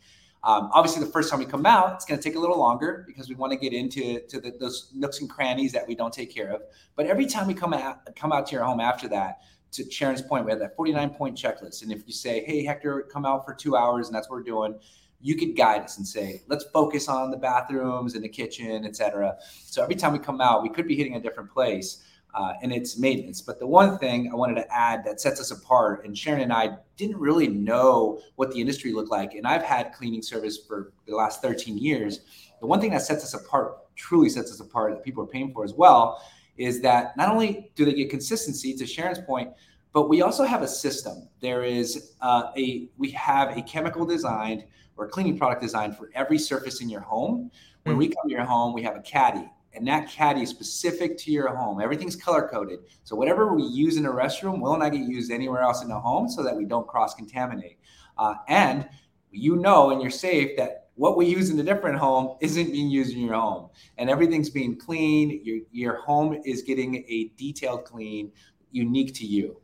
Um, 0.42 0.68
obviously, 0.72 1.02
the 1.02 1.10
first 1.10 1.30
time 1.30 1.38
we 1.38 1.46
come 1.46 1.64
out, 1.64 1.94
it's 1.94 2.04
going 2.04 2.20
to 2.20 2.22
take 2.22 2.36
a 2.36 2.38
little 2.38 2.58
longer 2.58 3.04
because 3.06 3.30
we 3.30 3.34
want 3.34 3.52
to 3.52 3.58
get 3.58 3.72
into 3.72 4.20
to 4.28 4.40
the, 4.40 4.52
those 4.60 4.90
nooks 4.94 5.20
and 5.20 5.28
crannies 5.28 5.72
that 5.72 5.88
we 5.88 5.94
don't 5.94 6.12
take 6.12 6.34
care 6.34 6.50
of. 6.50 6.62
But 6.96 7.06
every 7.06 7.24
time 7.26 7.46
we 7.46 7.54
come 7.54 7.72
out, 7.72 8.14
come 8.14 8.30
out 8.30 8.46
to 8.48 8.52
your 8.52 8.64
home 8.64 8.80
after 8.80 9.08
that, 9.08 9.38
to 9.74 9.90
Sharon's 9.90 10.22
point, 10.22 10.44
we 10.44 10.50
have 10.50 10.60
that 10.60 10.76
49 10.76 11.10
point 11.10 11.36
checklist. 11.36 11.82
And 11.82 11.92
if 11.92 12.06
you 12.06 12.12
say, 12.12 12.44
hey, 12.44 12.64
Hector, 12.64 13.02
come 13.12 13.24
out 13.24 13.44
for 13.44 13.54
two 13.54 13.76
hours 13.76 14.06
and 14.06 14.14
that's 14.14 14.28
what 14.28 14.36
we're 14.36 14.42
doing, 14.42 14.78
you 15.20 15.36
could 15.36 15.56
guide 15.56 15.82
us 15.82 15.96
and 15.98 16.06
say, 16.06 16.42
let's 16.48 16.64
focus 16.72 17.08
on 17.08 17.30
the 17.30 17.36
bathrooms 17.36 18.14
and 18.14 18.22
the 18.22 18.28
kitchen, 18.28 18.84
etc. 18.84 19.36
So 19.64 19.82
every 19.82 19.94
time 19.94 20.12
we 20.12 20.18
come 20.18 20.40
out, 20.40 20.62
we 20.62 20.68
could 20.68 20.86
be 20.86 20.96
hitting 20.96 21.16
a 21.16 21.20
different 21.20 21.50
place 21.50 22.04
uh, 22.34 22.54
and 22.62 22.72
it's 22.72 22.98
maintenance. 22.98 23.40
But 23.40 23.58
the 23.58 23.66
one 23.66 23.98
thing 23.98 24.30
I 24.30 24.34
wanted 24.34 24.56
to 24.56 24.74
add 24.74 25.04
that 25.04 25.20
sets 25.20 25.40
us 25.40 25.50
apart, 25.50 26.04
and 26.04 26.16
Sharon 26.16 26.42
and 26.42 26.52
I 26.52 26.76
didn't 26.96 27.16
really 27.16 27.48
know 27.48 28.20
what 28.36 28.50
the 28.52 28.60
industry 28.60 28.92
looked 28.92 29.10
like, 29.10 29.34
and 29.34 29.46
I've 29.46 29.62
had 29.62 29.92
cleaning 29.92 30.22
service 30.22 30.58
for 30.58 30.92
the 31.06 31.14
last 31.14 31.42
13 31.42 31.78
years. 31.78 32.20
The 32.60 32.66
one 32.66 32.80
thing 32.80 32.90
that 32.90 33.02
sets 33.02 33.24
us 33.24 33.34
apart, 33.34 33.94
truly 33.94 34.28
sets 34.28 34.50
us 34.50 34.60
apart, 34.60 34.94
that 34.94 35.04
people 35.04 35.22
are 35.22 35.28
paying 35.28 35.52
for 35.52 35.64
as 35.64 35.74
well, 35.74 36.22
is 36.56 36.80
that 36.82 37.16
not 37.16 37.28
only 37.28 37.70
do 37.74 37.84
they 37.84 37.94
get 37.94 38.10
consistency, 38.10 38.74
to 38.74 38.86
Sharon's 38.86 39.20
point, 39.20 39.50
but 39.92 40.08
we 40.08 40.22
also 40.22 40.44
have 40.44 40.62
a 40.62 40.68
system. 40.68 41.28
There 41.40 41.62
is 41.62 42.14
uh, 42.20 42.50
a 42.56 42.88
we 42.98 43.10
have 43.10 43.56
a 43.56 43.62
chemical 43.62 44.04
designed 44.04 44.64
or 44.96 45.08
cleaning 45.08 45.38
product 45.38 45.62
designed 45.62 45.96
for 45.96 46.10
every 46.14 46.38
surface 46.38 46.80
in 46.80 46.88
your 46.88 47.00
home. 47.00 47.50
When 47.82 47.96
we 47.98 48.08
come 48.08 48.28
to 48.28 48.32
your 48.32 48.44
home, 48.44 48.72
we 48.72 48.82
have 48.82 48.96
a 48.96 49.00
caddy 49.00 49.50
and 49.74 49.86
that 49.88 50.08
caddy 50.08 50.42
is 50.42 50.50
specific 50.50 51.18
to 51.18 51.32
your 51.32 51.54
home. 51.54 51.80
Everything's 51.80 52.16
color 52.16 52.48
coded. 52.48 52.80
So 53.02 53.16
whatever 53.16 53.54
we 53.54 53.64
use 53.64 53.96
in 53.96 54.06
a 54.06 54.10
restroom 54.10 54.60
will 54.60 54.78
not 54.78 54.92
get 54.92 55.02
used 55.02 55.32
anywhere 55.32 55.62
else 55.62 55.82
in 55.82 55.88
the 55.88 55.98
home 55.98 56.28
so 56.28 56.42
that 56.42 56.56
we 56.56 56.64
don't 56.64 56.86
cross 56.86 57.14
contaminate. 57.14 57.78
Uh, 58.16 58.34
and 58.48 58.88
you 59.32 59.56
know 59.56 59.90
and 59.90 60.00
you're 60.00 60.10
safe 60.10 60.56
that 60.56 60.83
what 60.96 61.16
we 61.16 61.26
use 61.26 61.50
in 61.50 61.58
a 61.58 61.62
different 61.62 61.98
home 61.98 62.36
isn't 62.40 62.70
being 62.70 62.88
used 62.88 63.14
in 63.14 63.20
your 63.20 63.34
home 63.34 63.68
and 63.98 64.08
everything's 64.08 64.50
being 64.50 64.76
clean. 64.76 65.40
Your, 65.44 65.58
your 65.72 65.96
home 65.96 66.40
is 66.44 66.62
getting 66.62 66.96
a 67.08 67.30
detailed 67.36 67.84
clean 67.84 68.30
unique 68.70 69.14
to 69.14 69.26
you. 69.26 69.60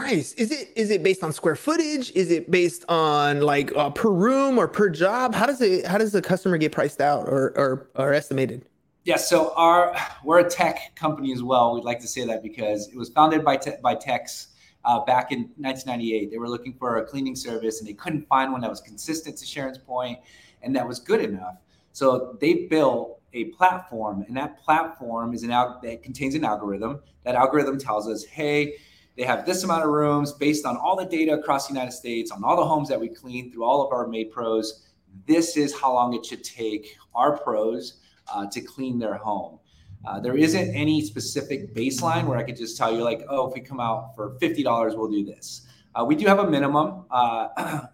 Nice. 0.00 0.32
Is 0.32 0.50
it 0.50 0.72
is 0.74 0.90
it 0.90 1.04
based 1.04 1.22
on 1.22 1.32
square 1.32 1.54
footage? 1.54 2.10
Is 2.12 2.32
it 2.32 2.50
based 2.50 2.84
on 2.88 3.40
like 3.40 3.74
uh, 3.76 3.90
per 3.90 4.10
room 4.10 4.58
or 4.58 4.66
per 4.66 4.88
job? 4.88 5.32
How 5.32 5.46
does 5.46 5.60
it 5.60 5.86
how 5.86 5.96
does 5.96 6.10
the 6.10 6.20
customer 6.20 6.56
get 6.58 6.72
priced 6.72 7.00
out 7.00 7.28
or 7.28 7.52
or, 7.56 7.88
or 7.94 8.12
estimated? 8.12 8.66
Yeah, 9.04 9.16
so 9.16 9.52
our 9.54 9.96
we're 10.24 10.40
a 10.40 10.48
tech 10.48 10.96
company 10.96 11.32
as 11.32 11.42
well. 11.42 11.74
We'd 11.74 11.84
like 11.84 12.00
to 12.00 12.08
say 12.08 12.26
that 12.26 12.42
because 12.42 12.88
it 12.88 12.96
was 12.96 13.10
founded 13.10 13.44
by 13.44 13.56
te- 13.56 13.76
by 13.80 13.94
techs 13.94 14.48
uh, 14.84 15.00
back 15.04 15.32
in 15.32 15.50
1998. 15.56 16.30
They 16.30 16.38
were 16.38 16.48
looking 16.48 16.74
for 16.74 16.98
a 16.98 17.04
cleaning 17.04 17.36
service 17.36 17.80
and 17.80 17.88
they 17.88 17.94
couldn't 17.94 18.26
find 18.28 18.52
one 18.52 18.60
that 18.60 18.70
was 18.70 18.80
consistent 18.80 19.36
to 19.38 19.46
Sharon's 19.46 19.78
point 19.78 20.18
and 20.62 20.74
that 20.76 20.86
was 20.86 20.98
good 20.98 21.20
enough. 21.20 21.56
So 21.92 22.36
they 22.40 22.66
built 22.66 23.20
a 23.34 23.44
platform, 23.46 24.24
and 24.28 24.36
that 24.36 24.58
platform 24.58 25.34
is 25.34 25.42
an 25.42 25.50
al- 25.50 25.80
that 25.82 26.02
contains 26.02 26.34
an 26.34 26.44
algorithm. 26.44 27.00
That 27.24 27.34
algorithm 27.34 27.78
tells 27.78 28.08
us, 28.08 28.24
hey, 28.24 28.74
they 29.16 29.24
have 29.24 29.44
this 29.44 29.62
amount 29.62 29.84
of 29.84 29.90
rooms 29.90 30.32
based 30.32 30.64
on 30.64 30.76
all 30.76 30.96
the 30.96 31.04
data 31.04 31.34
across 31.34 31.68
the 31.68 31.74
United 31.74 31.92
States, 31.92 32.30
on 32.30 32.42
all 32.44 32.56
the 32.56 32.64
homes 32.64 32.88
that 32.88 32.98
we 32.98 33.08
clean 33.08 33.52
through 33.52 33.64
all 33.64 33.84
of 33.84 33.92
our 33.92 34.06
MaidPros. 34.06 34.84
This 35.26 35.56
is 35.56 35.78
how 35.78 35.92
long 35.92 36.14
it 36.14 36.24
should 36.24 36.42
take 36.42 36.96
our 37.14 37.36
pros 37.36 38.00
uh, 38.32 38.46
to 38.50 38.60
clean 38.60 38.98
their 38.98 39.14
home. 39.14 39.58
Uh, 40.04 40.18
there 40.18 40.36
isn't 40.36 40.74
any 40.74 41.00
specific 41.00 41.74
baseline 41.74 42.26
where 42.26 42.38
I 42.38 42.42
could 42.42 42.56
just 42.56 42.76
tell 42.76 42.92
you, 42.92 43.04
like, 43.04 43.22
oh, 43.28 43.48
if 43.48 43.54
we 43.54 43.60
come 43.60 43.80
out 43.80 44.16
for 44.16 44.30
$50, 44.40 44.96
we'll 44.96 45.10
do 45.10 45.24
this. 45.24 45.62
Uh, 45.94 46.04
we 46.04 46.16
do 46.16 46.26
have 46.26 46.38
a 46.38 46.50
minimum, 46.50 47.04
uh, 47.10 47.48
a 47.56 47.88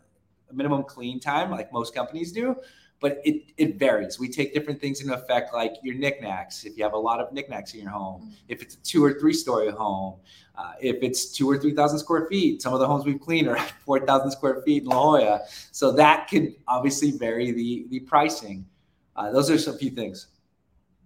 minimum 0.52 0.84
clean 0.84 1.20
time, 1.20 1.50
like 1.50 1.72
most 1.72 1.94
companies 1.94 2.32
do, 2.32 2.56
but 3.00 3.20
it, 3.24 3.52
it 3.56 3.78
varies. 3.78 4.18
We 4.18 4.28
take 4.28 4.54
different 4.54 4.80
things 4.80 5.00
into 5.00 5.14
effect, 5.14 5.52
like 5.52 5.74
your 5.82 5.94
knickknacks. 5.96 6.64
If 6.64 6.78
you 6.78 6.84
have 6.84 6.94
a 6.94 6.98
lot 6.98 7.20
of 7.20 7.32
knickknacks 7.32 7.74
in 7.74 7.80
your 7.80 7.90
home, 7.90 8.22
mm-hmm. 8.22 8.30
if 8.48 8.62
it's 8.62 8.74
a 8.74 8.78
two 8.78 9.04
or 9.04 9.18
three 9.18 9.32
story 9.32 9.70
home, 9.70 10.14
uh, 10.56 10.72
if 10.80 11.02
it's 11.02 11.30
two 11.30 11.48
or 11.48 11.58
three 11.58 11.74
thousand 11.74 11.98
square 11.98 12.26
feet, 12.28 12.62
some 12.62 12.74
of 12.74 12.80
the 12.80 12.86
homes 12.86 13.04
we've 13.04 13.20
cleaned 13.20 13.48
are 13.48 13.58
four 13.84 14.04
thousand 14.04 14.30
square 14.30 14.62
feet 14.62 14.82
in 14.82 14.88
La 14.88 14.96
Jolla, 14.96 15.40
so 15.70 15.92
that 15.92 16.28
could 16.28 16.54
obviously 16.66 17.12
vary 17.12 17.52
the 17.52 17.86
the 17.90 18.00
pricing. 18.00 18.66
Uh, 19.14 19.30
those 19.30 19.50
are 19.50 19.70
a 19.70 19.78
few 19.78 19.90
things. 19.90 20.28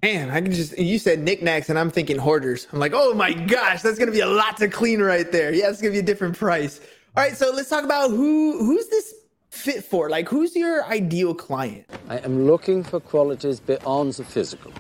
Man, 0.02 0.30
I 0.30 0.40
can 0.40 0.50
just 0.50 0.76
you 0.76 0.98
said 0.98 1.20
knickknacks 1.20 1.70
and 1.70 1.78
I'm 1.78 1.88
thinking 1.88 2.18
hoarders. 2.18 2.66
I'm 2.72 2.80
like, 2.80 2.92
oh 2.92 3.14
my 3.14 3.32
gosh, 3.32 3.82
that's 3.82 4.00
gonna 4.00 4.10
be 4.10 4.20
a 4.20 4.26
lot 4.26 4.56
to 4.56 4.66
clean 4.66 5.00
right 5.00 5.30
there. 5.30 5.52
Yeah, 5.52 5.70
it's 5.70 5.80
gonna 5.80 5.92
be 5.92 6.00
a 6.00 6.02
different 6.02 6.36
price. 6.36 6.80
All 7.16 7.22
right, 7.22 7.36
so 7.36 7.52
let's 7.54 7.68
talk 7.68 7.84
about 7.84 8.10
who 8.10 8.58
who's 8.58 8.88
this 8.88 9.14
fit 9.50 9.84
for? 9.84 10.10
Like, 10.10 10.28
who's 10.28 10.56
your 10.56 10.84
ideal 10.86 11.34
client? 11.34 11.86
I 12.08 12.18
am 12.18 12.46
looking 12.46 12.82
for 12.82 12.98
qualities 12.98 13.60
beyond 13.60 14.14
the 14.14 14.24
physical. 14.24 14.72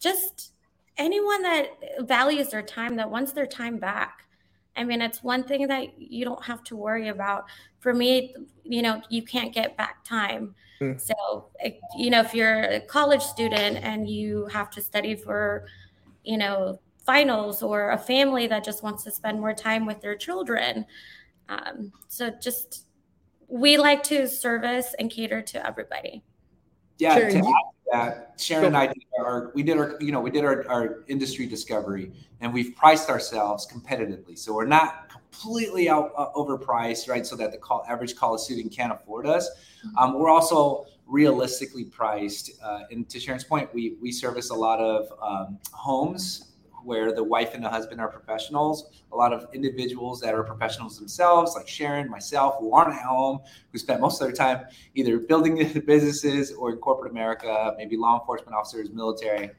Just 0.00 0.52
anyone 0.96 1.42
that 1.42 1.66
values 2.00 2.48
their 2.48 2.62
time, 2.62 2.96
that 2.96 3.10
wants 3.10 3.32
their 3.32 3.46
time 3.46 3.76
back. 3.76 4.22
I 4.74 4.84
mean, 4.84 5.02
it's 5.02 5.22
one 5.22 5.44
thing 5.44 5.66
that 5.66 6.00
you 6.00 6.24
don't 6.24 6.44
have 6.44 6.64
to 6.64 6.76
worry 6.76 7.08
about. 7.08 7.44
For 7.80 7.92
me, 7.92 8.34
you 8.64 8.80
know, 8.80 9.02
you 9.10 9.22
can't 9.22 9.52
get 9.52 9.76
back 9.76 10.02
time. 10.02 10.54
Mm. 10.80 11.00
So, 11.00 11.48
you 11.96 12.10
know, 12.10 12.20
if 12.20 12.34
you're 12.34 12.62
a 12.62 12.80
college 12.80 13.22
student 13.22 13.78
and 13.82 14.08
you 14.08 14.46
have 14.46 14.70
to 14.70 14.82
study 14.82 15.14
for, 15.14 15.66
you 16.24 16.36
know, 16.36 16.80
finals 17.04 17.62
or 17.62 17.90
a 17.90 17.98
family 17.98 18.46
that 18.48 18.64
just 18.64 18.82
wants 18.82 19.04
to 19.04 19.10
spend 19.10 19.40
more 19.40 19.54
time 19.54 19.86
with 19.86 20.00
their 20.00 20.16
children, 20.16 20.84
um, 21.48 21.92
so 22.08 22.30
just 22.30 22.86
we 23.48 23.78
like 23.78 24.02
to 24.04 24.26
service 24.26 24.94
and 24.98 25.10
cater 25.10 25.40
to 25.40 25.66
everybody. 25.66 26.22
Yeah, 26.98 27.14
Sharon, 27.14 27.30
to 27.30 27.38
add 27.38 27.42
to 27.42 27.52
that, 27.92 28.34
Sharon 28.38 28.64
and 28.66 28.76
I 28.76 28.86
did 28.86 29.02
our 29.18 29.52
we 29.54 29.62
did 29.62 29.76
our 29.76 29.96
you 30.00 30.12
know 30.12 30.20
we 30.20 30.30
did 30.30 30.44
our, 30.44 30.68
our 30.68 31.04
industry 31.08 31.46
discovery 31.46 32.12
and 32.40 32.52
we've 32.52 32.74
priced 32.74 33.08
ourselves 33.08 33.66
competitively. 33.66 34.38
So 34.38 34.54
we're 34.54 34.66
not 34.66 35.05
completely 35.40 35.88
out 35.88 36.12
uh, 36.16 36.28
overpriced, 36.34 37.08
right? 37.08 37.26
So 37.26 37.36
that 37.36 37.52
the 37.52 37.58
call, 37.58 37.84
average 37.88 38.16
college 38.16 38.40
student 38.40 38.72
can't 38.72 38.92
afford 38.92 39.26
us. 39.26 39.48
Mm-hmm. 39.84 39.98
Um, 39.98 40.18
we're 40.18 40.30
also 40.30 40.86
realistically 41.06 41.84
priced. 41.84 42.50
Uh, 42.62 42.80
and 42.90 43.08
to 43.08 43.20
Sharon's 43.20 43.44
point, 43.44 43.72
we 43.74 43.96
we 44.00 44.12
service 44.12 44.50
a 44.50 44.54
lot 44.54 44.80
of 44.80 45.12
um, 45.22 45.58
homes 45.72 46.52
where 46.86 47.12
the 47.12 47.22
wife 47.22 47.52
and 47.52 47.64
the 47.64 47.68
husband 47.68 48.00
are 48.00 48.08
professionals. 48.08 49.02
A 49.12 49.16
lot 49.16 49.32
of 49.32 49.48
individuals 49.52 50.20
that 50.20 50.34
are 50.34 50.44
professionals 50.44 50.96
themselves, 50.96 51.54
like 51.56 51.66
Sharon, 51.66 52.08
myself, 52.08 52.56
who 52.60 52.72
aren't 52.72 52.94
at 52.94 53.02
home, 53.02 53.40
who 53.72 53.78
spend 53.78 54.00
most 54.00 54.20
of 54.20 54.28
their 54.28 54.36
time 54.36 54.66
either 54.94 55.18
building 55.18 55.56
businesses 55.86 56.52
or 56.52 56.70
in 56.70 56.76
corporate 56.78 57.10
America, 57.10 57.74
maybe 57.76 57.96
law 57.96 58.20
enforcement 58.20 58.54
officers, 58.54 58.90
military. 58.90 59.50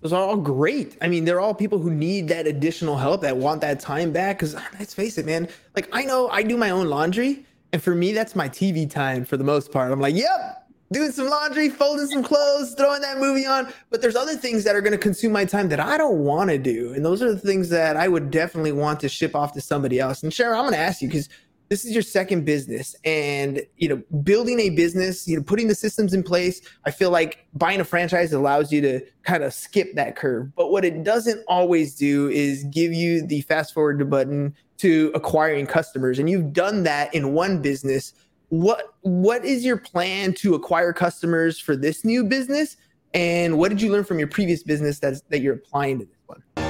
Those 0.00 0.12
are 0.12 0.22
all 0.22 0.36
great. 0.36 0.96
I 1.00 1.08
mean, 1.08 1.24
they're 1.24 1.40
all 1.40 1.54
people 1.54 1.78
who 1.78 1.90
need 1.90 2.28
that 2.28 2.46
additional 2.46 2.96
help 2.96 3.22
that 3.22 3.36
want 3.36 3.60
that 3.62 3.80
time 3.80 4.12
back. 4.12 4.38
Because 4.38 4.54
ah, 4.54 4.68
let's 4.78 4.94
face 4.94 5.18
it, 5.18 5.26
man. 5.26 5.48
Like 5.74 5.88
I 5.92 6.04
know 6.04 6.28
I 6.28 6.42
do 6.42 6.56
my 6.56 6.70
own 6.70 6.88
laundry, 6.88 7.44
and 7.72 7.82
for 7.82 7.94
me, 7.94 8.12
that's 8.12 8.36
my 8.36 8.48
TV 8.48 8.88
time 8.88 9.24
for 9.24 9.36
the 9.36 9.44
most 9.44 9.72
part. 9.72 9.90
I'm 9.90 10.00
like, 10.00 10.14
yep, 10.14 10.68
doing 10.92 11.12
some 11.12 11.28
laundry, 11.28 11.68
folding 11.68 12.06
some 12.06 12.22
clothes, 12.22 12.74
throwing 12.74 13.02
that 13.02 13.18
movie 13.18 13.46
on. 13.46 13.72
But 13.90 14.00
there's 14.00 14.16
other 14.16 14.36
things 14.36 14.64
that 14.64 14.74
are 14.74 14.80
going 14.80 14.92
to 14.92 14.98
consume 14.98 15.32
my 15.32 15.44
time 15.44 15.68
that 15.68 15.80
I 15.80 15.98
don't 15.98 16.18
want 16.20 16.50
to 16.50 16.58
do. 16.58 16.92
And 16.94 17.04
those 17.04 17.22
are 17.22 17.32
the 17.32 17.38
things 17.38 17.68
that 17.70 17.96
I 17.96 18.08
would 18.08 18.30
definitely 18.30 18.72
want 18.72 19.00
to 19.00 19.08
ship 19.08 19.34
off 19.34 19.52
to 19.54 19.60
somebody 19.60 19.98
else. 20.00 20.22
And 20.22 20.32
Sharon, 20.32 20.58
I'm 20.58 20.64
going 20.64 20.74
to 20.74 20.78
ask 20.78 21.02
you 21.02 21.08
because 21.08 21.28
this 21.68 21.84
is 21.84 21.92
your 21.92 22.02
second 22.02 22.44
business. 22.44 22.94
And 23.04 23.62
you 23.76 23.88
know 23.88 24.02
building 24.22 24.60
a 24.60 24.70
business 24.70 25.28
you 25.28 25.36
know 25.36 25.42
putting 25.42 25.68
the 25.68 25.74
systems 25.74 26.12
in 26.12 26.22
place 26.22 26.60
i 26.84 26.90
feel 26.90 27.10
like 27.10 27.46
buying 27.54 27.80
a 27.80 27.84
franchise 27.84 28.32
allows 28.32 28.72
you 28.72 28.80
to 28.80 29.00
kind 29.28 29.44
of 29.44 29.52
skip 29.52 29.94
that 29.94 30.16
curve. 30.16 30.50
But 30.56 30.70
what 30.70 30.84
it 30.84 31.04
doesn't 31.04 31.44
always 31.46 31.94
do 31.94 32.28
is 32.30 32.64
give 32.64 32.92
you 32.92 33.26
the 33.26 33.42
fast 33.42 33.74
forward 33.74 34.08
button 34.08 34.54
to 34.78 35.12
acquiring 35.14 35.66
customers. 35.66 36.18
And 36.18 36.30
you've 36.30 36.52
done 36.52 36.82
that 36.84 37.14
in 37.14 37.34
one 37.34 37.60
business. 37.60 38.14
What 38.48 38.94
what 39.02 39.44
is 39.44 39.64
your 39.64 39.76
plan 39.76 40.32
to 40.34 40.54
acquire 40.54 40.92
customers 40.94 41.60
for 41.60 41.76
this 41.76 42.04
new 42.04 42.24
business? 42.24 42.76
And 43.12 43.58
what 43.58 43.68
did 43.68 43.82
you 43.82 43.92
learn 43.92 44.04
from 44.04 44.18
your 44.18 44.28
previous 44.28 44.62
business 44.62 44.98
that 45.00 45.20
that 45.28 45.40
you're 45.40 45.54
applying 45.54 45.98
to 45.98 46.06
this 46.06 46.16
one 46.26 46.67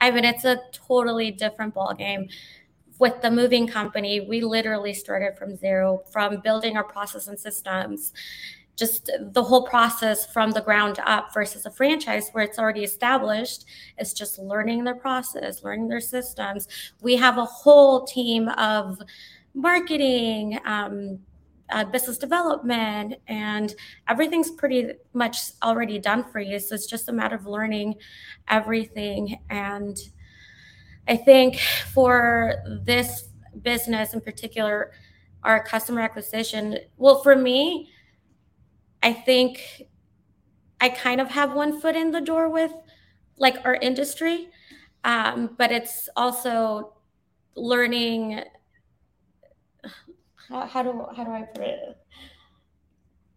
i 0.00 0.10
mean 0.10 0.24
it's 0.24 0.44
a 0.44 0.60
totally 0.72 1.30
different 1.30 1.74
ball 1.74 1.94
game 1.94 2.28
with 2.98 3.20
the 3.22 3.30
moving 3.30 3.66
company 3.66 4.20
we 4.20 4.40
literally 4.40 4.92
started 4.94 5.36
from 5.36 5.56
zero 5.56 6.02
from 6.10 6.40
building 6.40 6.76
our 6.76 6.84
process 6.84 7.28
and 7.28 7.38
systems 7.38 8.12
just 8.80 9.10
the 9.20 9.42
whole 9.42 9.66
process 9.66 10.24
from 10.32 10.52
the 10.52 10.60
ground 10.62 10.98
up 11.04 11.34
versus 11.34 11.66
a 11.66 11.70
franchise 11.70 12.30
where 12.32 12.42
it's 12.42 12.58
already 12.58 12.82
established. 12.82 13.66
It's 13.98 14.14
just 14.14 14.38
learning 14.38 14.84
their 14.84 14.94
process 14.94 15.62
learning 15.62 15.88
their 15.88 16.00
systems. 16.00 16.66
We 17.02 17.14
have 17.16 17.36
a 17.36 17.44
whole 17.44 18.06
team 18.06 18.48
of 18.48 18.98
marketing 19.54 20.58
um, 20.64 21.18
uh, 21.72 21.84
business 21.84 22.18
development 22.18 23.14
and 23.28 23.74
everything's 24.08 24.50
pretty 24.50 24.92
much 25.12 25.52
already 25.62 25.98
done 25.98 26.24
for 26.30 26.40
you 26.40 26.58
so 26.58 26.74
it's 26.74 26.86
just 26.86 27.08
a 27.08 27.12
matter 27.12 27.36
of 27.36 27.46
learning 27.46 27.94
everything 28.48 29.38
and 29.50 29.98
i 31.08 31.16
think 31.16 31.58
for 31.92 32.54
this 32.84 33.28
business 33.62 34.14
in 34.14 34.20
particular 34.20 34.92
our 35.42 35.62
customer 35.64 36.00
acquisition 36.00 36.78
well 36.96 37.22
for 37.22 37.34
me 37.34 37.90
I 39.02 39.12
think 39.12 39.82
I 40.80 40.88
kind 40.88 41.20
of 41.20 41.28
have 41.28 41.52
one 41.54 41.80
foot 41.80 41.96
in 41.96 42.10
the 42.10 42.20
door 42.20 42.48
with 42.48 42.72
like 43.36 43.56
our 43.64 43.74
industry, 43.74 44.48
um, 45.04 45.54
but 45.58 45.72
it's 45.72 46.08
also 46.16 46.94
learning. 47.56 48.42
How, 50.50 50.66
how 50.66 50.82
do 50.82 51.06
how 51.16 51.24
do 51.24 51.30
I 51.30 51.42
put 51.42 51.64
it? 51.64 51.96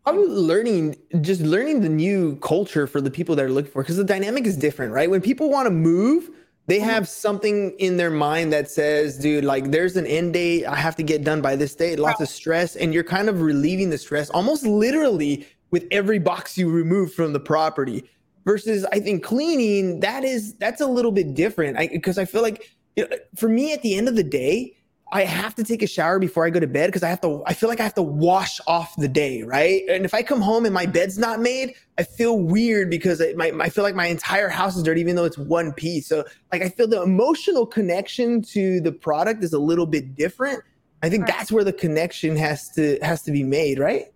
I'm 0.06 0.18
learning, 0.26 0.98
just 1.22 1.42
learning 1.42 1.80
the 1.80 1.90
new 1.90 2.36
culture 2.38 2.88
for 2.88 3.00
the 3.00 3.10
people 3.10 3.36
that 3.38 3.46
are 3.46 3.50
looking 3.50 3.72
for, 3.72 3.84
because 3.84 3.96
the 3.96 4.04
dynamic 4.04 4.46
is 4.46 4.58
different, 4.58 4.92
right? 4.92 5.10
When 5.10 5.22
people 5.22 5.50
want 5.50 5.66
to 5.66 5.72
move, 5.72 6.30
they 6.68 6.80
mm-hmm. 6.80 6.90
have 6.90 7.08
something 7.08 7.72
in 7.80 7.96
their 7.96 8.10
mind 8.10 8.52
that 8.52 8.70
says, 8.70 9.18
dude, 9.18 9.46
like 9.46 9.72
there's 9.72 9.96
an 9.96 10.06
end 10.06 10.34
date. 10.34 10.66
I 10.66 10.76
have 10.76 10.96
to 10.98 11.04
get 11.04 11.24
done 11.24 11.42
by 11.42 11.56
this 11.56 11.74
date, 11.74 12.00
lots 12.00 12.20
of 12.20 12.28
stress. 12.28 12.76
And 12.76 12.94
you're 12.94 13.04
kind 13.04 13.30
of 13.30 13.42
relieving 13.42 13.90
the 13.90 13.98
stress 13.98 14.30
almost 14.32 14.66
literally 14.66 15.48
with 15.72 15.88
every 15.92 16.20
box 16.20 16.58
you 16.58 16.70
remove 16.70 17.14
from 17.14 17.32
the 17.32 17.40
property 17.40 18.10
versus 18.46 18.86
I 18.92 19.00
think 19.00 19.24
cleaning 19.24 20.02
that 20.02 20.24
is 20.24 20.54
that's 20.56 20.82
a 20.82 20.88
little 20.88 21.12
bit 21.12 21.34
different 21.34 21.78
because 21.92 22.18
I, 22.18 22.24
I, 22.24 22.26
feel 22.26 22.42
like 22.42 22.70
you 22.96 23.08
know, 23.08 23.18
for 23.36 23.50
me 23.50 23.74
at 23.74 23.82
the 23.82 23.96
end 23.96 24.08
of 24.08 24.16
the 24.16 24.24
day 24.24 24.76
I 25.14 25.26
have 25.26 25.54
to 25.56 25.64
take 25.64 25.84
a 25.84 25.88
shower 25.88 26.18
before 26.18 26.44
I 26.44 26.50
go 26.50 26.60
to 26.60 26.66
bed 26.66 26.88
because 26.88 27.04
I 27.04 27.10
have 27.10 27.22
to 27.22 27.44
I 27.46 27.54
feel 27.54 27.70
like 27.70 27.80
I 27.80 27.84
have 27.84 27.94
to 27.94 28.02
wash 28.02 28.60
off 28.66 28.96
the 28.98 29.08
day 29.08 29.44
right 29.44 29.84
and 29.88 30.06
if 30.06 30.14
I 30.14 30.24
come 30.24 30.42
home 30.42 30.66
and 30.66 30.74
my 30.74 30.88
bed's 30.88 31.20
not 31.20 31.40
made 31.40 31.76
I 32.00 32.04
feel 32.04 32.40
weird 32.40 32.90
because 32.90 33.22
I, 33.22 33.34
my, 33.34 33.52
I 33.60 33.70
feel 33.70 33.84
like 33.84 33.94
my 33.94 34.08
entire 34.08 34.50
house 34.50 34.76
is 34.76 34.82
dirty 34.82 35.02
even 35.02 35.16
though 35.16 35.26
it's 35.26 35.38
one 35.38 35.72
piece 35.72 36.08
so 36.08 36.26
like 36.52 36.64
I 36.64 36.70
feel 36.70 36.88
the 36.88 37.04
emotional 37.04 37.68
connection 37.68 38.42
to 38.54 38.82
the 38.82 38.92
product 38.92 39.44
is 39.44 39.54
a 39.54 39.60
little 39.60 39.86
bit 39.86 40.16
different 40.16 40.64
I 41.04 41.10
think 41.10 41.26
right. 41.26 41.38
that's 41.38 41.52
where 41.52 41.64
the 41.64 41.74
connection 41.74 42.36
has 42.38 42.70
to 42.72 42.98
has 43.04 43.22
to 43.24 43.32
be 43.32 43.44
made 43.44 43.78
right 43.78 44.08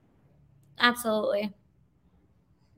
Absolutely. 0.80 1.54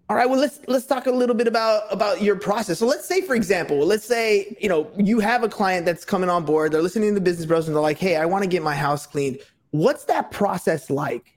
All 0.09 0.15
right, 0.15 0.27
well 0.27 0.39
let's 0.39 0.59
let's 0.67 0.87
talk 0.87 1.05
a 1.05 1.11
little 1.11 1.35
bit 1.35 1.47
about 1.47 1.83
about 1.91 2.23
your 2.23 2.35
process. 2.35 2.79
So 2.79 2.87
let's 2.87 3.07
say 3.07 3.21
for 3.21 3.35
example, 3.35 3.77
let's 3.77 4.03
say, 4.03 4.57
you 4.59 4.67
know, 4.67 4.89
you 4.97 5.19
have 5.19 5.43
a 5.43 5.49
client 5.49 5.85
that's 5.85 6.03
coming 6.03 6.31
on 6.31 6.45
board, 6.45 6.71
they're 6.71 6.81
listening 6.81 7.09
to 7.09 7.13
the 7.13 7.21
business 7.21 7.45
bros 7.45 7.67
and 7.67 7.75
they're 7.75 7.83
like, 7.83 7.99
"Hey, 7.99 8.15
I 8.15 8.25
want 8.25 8.43
to 8.43 8.49
get 8.49 8.63
my 8.63 8.73
house 8.73 9.05
cleaned." 9.05 9.37
What's 9.69 10.05
that 10.05 10.31
process 10.31 10.89
like? 10.89 11.31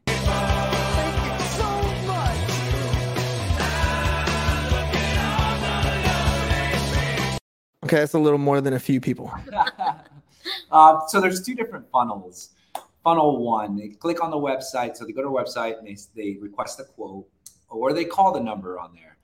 Okay, 7.85 7.99
that's 7.99 8.15
a 8.15 8.19
little 8.19 8.39
more 8.39 8.63
than 8.63 8.73
a 8.73 8.81
few 8.81 9.03
people. 9.03 9.31
uh, 10.73 11.07
so 11.09 11.21
there's 11.21 11.43
two 11.43 11.55
different 11.55 11.85
funnels 11.93 12.55
funnel 13.05 13.45
one. 13.45 13.77
They 13.77 13.89
click 13.89 14.23
on 14.23 14.31
the 14.31 14.39
website. 14.39 14.97
So 14.97 15.05
they 15.05 15.13
go 15.13 15.23
to 15.23 15.37
our 15.37 15.45
website 15.45 15.79
and 15.79 15.87
they, 15.87 15.97
they 16.15 16.39
request 16.41 16.81
a 16.81 16.85
quote 16.85 17.27
or 17.73 17.93
they 17.93 18.05
call 18.05 18.33
the 18.33 18.41
number 18.41 18.79
on 18.79 18.95
there. 18.95 19.17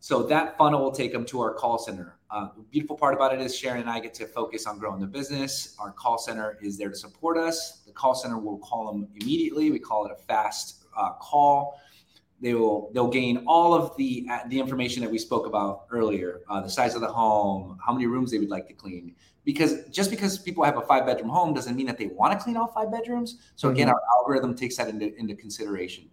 So 0.00 0.24
that 0.24 0.58
funnel 0.58 0.82
will 0.82 0.90
take 0.90 1.12
them 1.12 1.24
to 1.26 1.40
our 1.40 1.54
call 1.54 1.78
center. 1.78 2.18
Uh, 2.30 2.48
the 2.56 2.62
beautiful 2.64 2.96
part 2.96 3.14
about 3.14 3.32
it 3.32 3.40
is 3.40 3.56
Sharon 3.56 3.82
and 3.82 3.90
I 3.90 4.00
get 4.00 4.14
to 4.14 4.26
focus 4.26 4.66
on 4.66 4.78
growing 4.78 5.00
the 5.00 5.06
business. 5.06 5.76
Our 5.78 5.92
call 5.92 6.18
center 6.18 6.58
is 6.60 6.76
there 6.76 6.88
to 6.88 6.96
support 6.96 7.38
us. 7.38 7.82
The 7.86 7.92
call 7.92 8.14
center 8.14 8.38
will 8.38 8.58
call 8.58 8.92
them 8.92 9.06
immediately. 9.20 9.70
We 9.70 9.78
call 9.78 10.06
it 10.06 10.12
a 10.12 10.16
fast 10.16 10.84
uh, 10.96 11.12
call. 11.20 11.78
They 12.40 12.54
will 12.54 12.90
they'll 12.92 13.06
gain 13.06 13.44
all 13.46 13.72
of 13.72 13.96
the 13.96 14.26
uh, 14.28 14.40
the 14.48 14.58
information 14.58 15.02
that 15.02 15.10
we 15.10 15.18
spoke 15.18 15.46
about 15.46 15.84
earlier, 15.92 16.40
uh, 16.50 16.60
the 16.60 16.68
size 16.68 16.96
of 16.96 17.00
the 17.00 17.06
home, 17.06 17.78
how 17.86 17.92
many 17.92 18.06
rooms 18.06 18.32
they 18.32 18.40
would 18.40 18.50
like 18.50 18.66
to 18.66 18.74
clean. 18.74 19.14
Because 19.44 19.84
just 19.90 20.10
because 20.10 20.38
people 20.38 20.64
have 20.64 20.76
a 20.78 20.82
five 20.82 21.06
bedroom 21.06 21.28
home 21.28 21.54
doesn't 21.54 21.76
mean 21.76 21.86
that 21.86 21.98
they 21.98 22.06
want 22.08 22.36
to 22.36 22.42
clean 22.42 22.56
all 22.56 22.66
five 22.66 22.90
bedrooms. 22.90 23.38
So 23.54 23.68
again, 23.68 23.86
Mhm. 23.86 23.92
our 23.92 24.02
algorithm 24.18 24.56
takes 24.56 24.76
that 24.78 24.88
into, 24.88 25.14
into 25.16 25.36
consideration. 25.36 26.10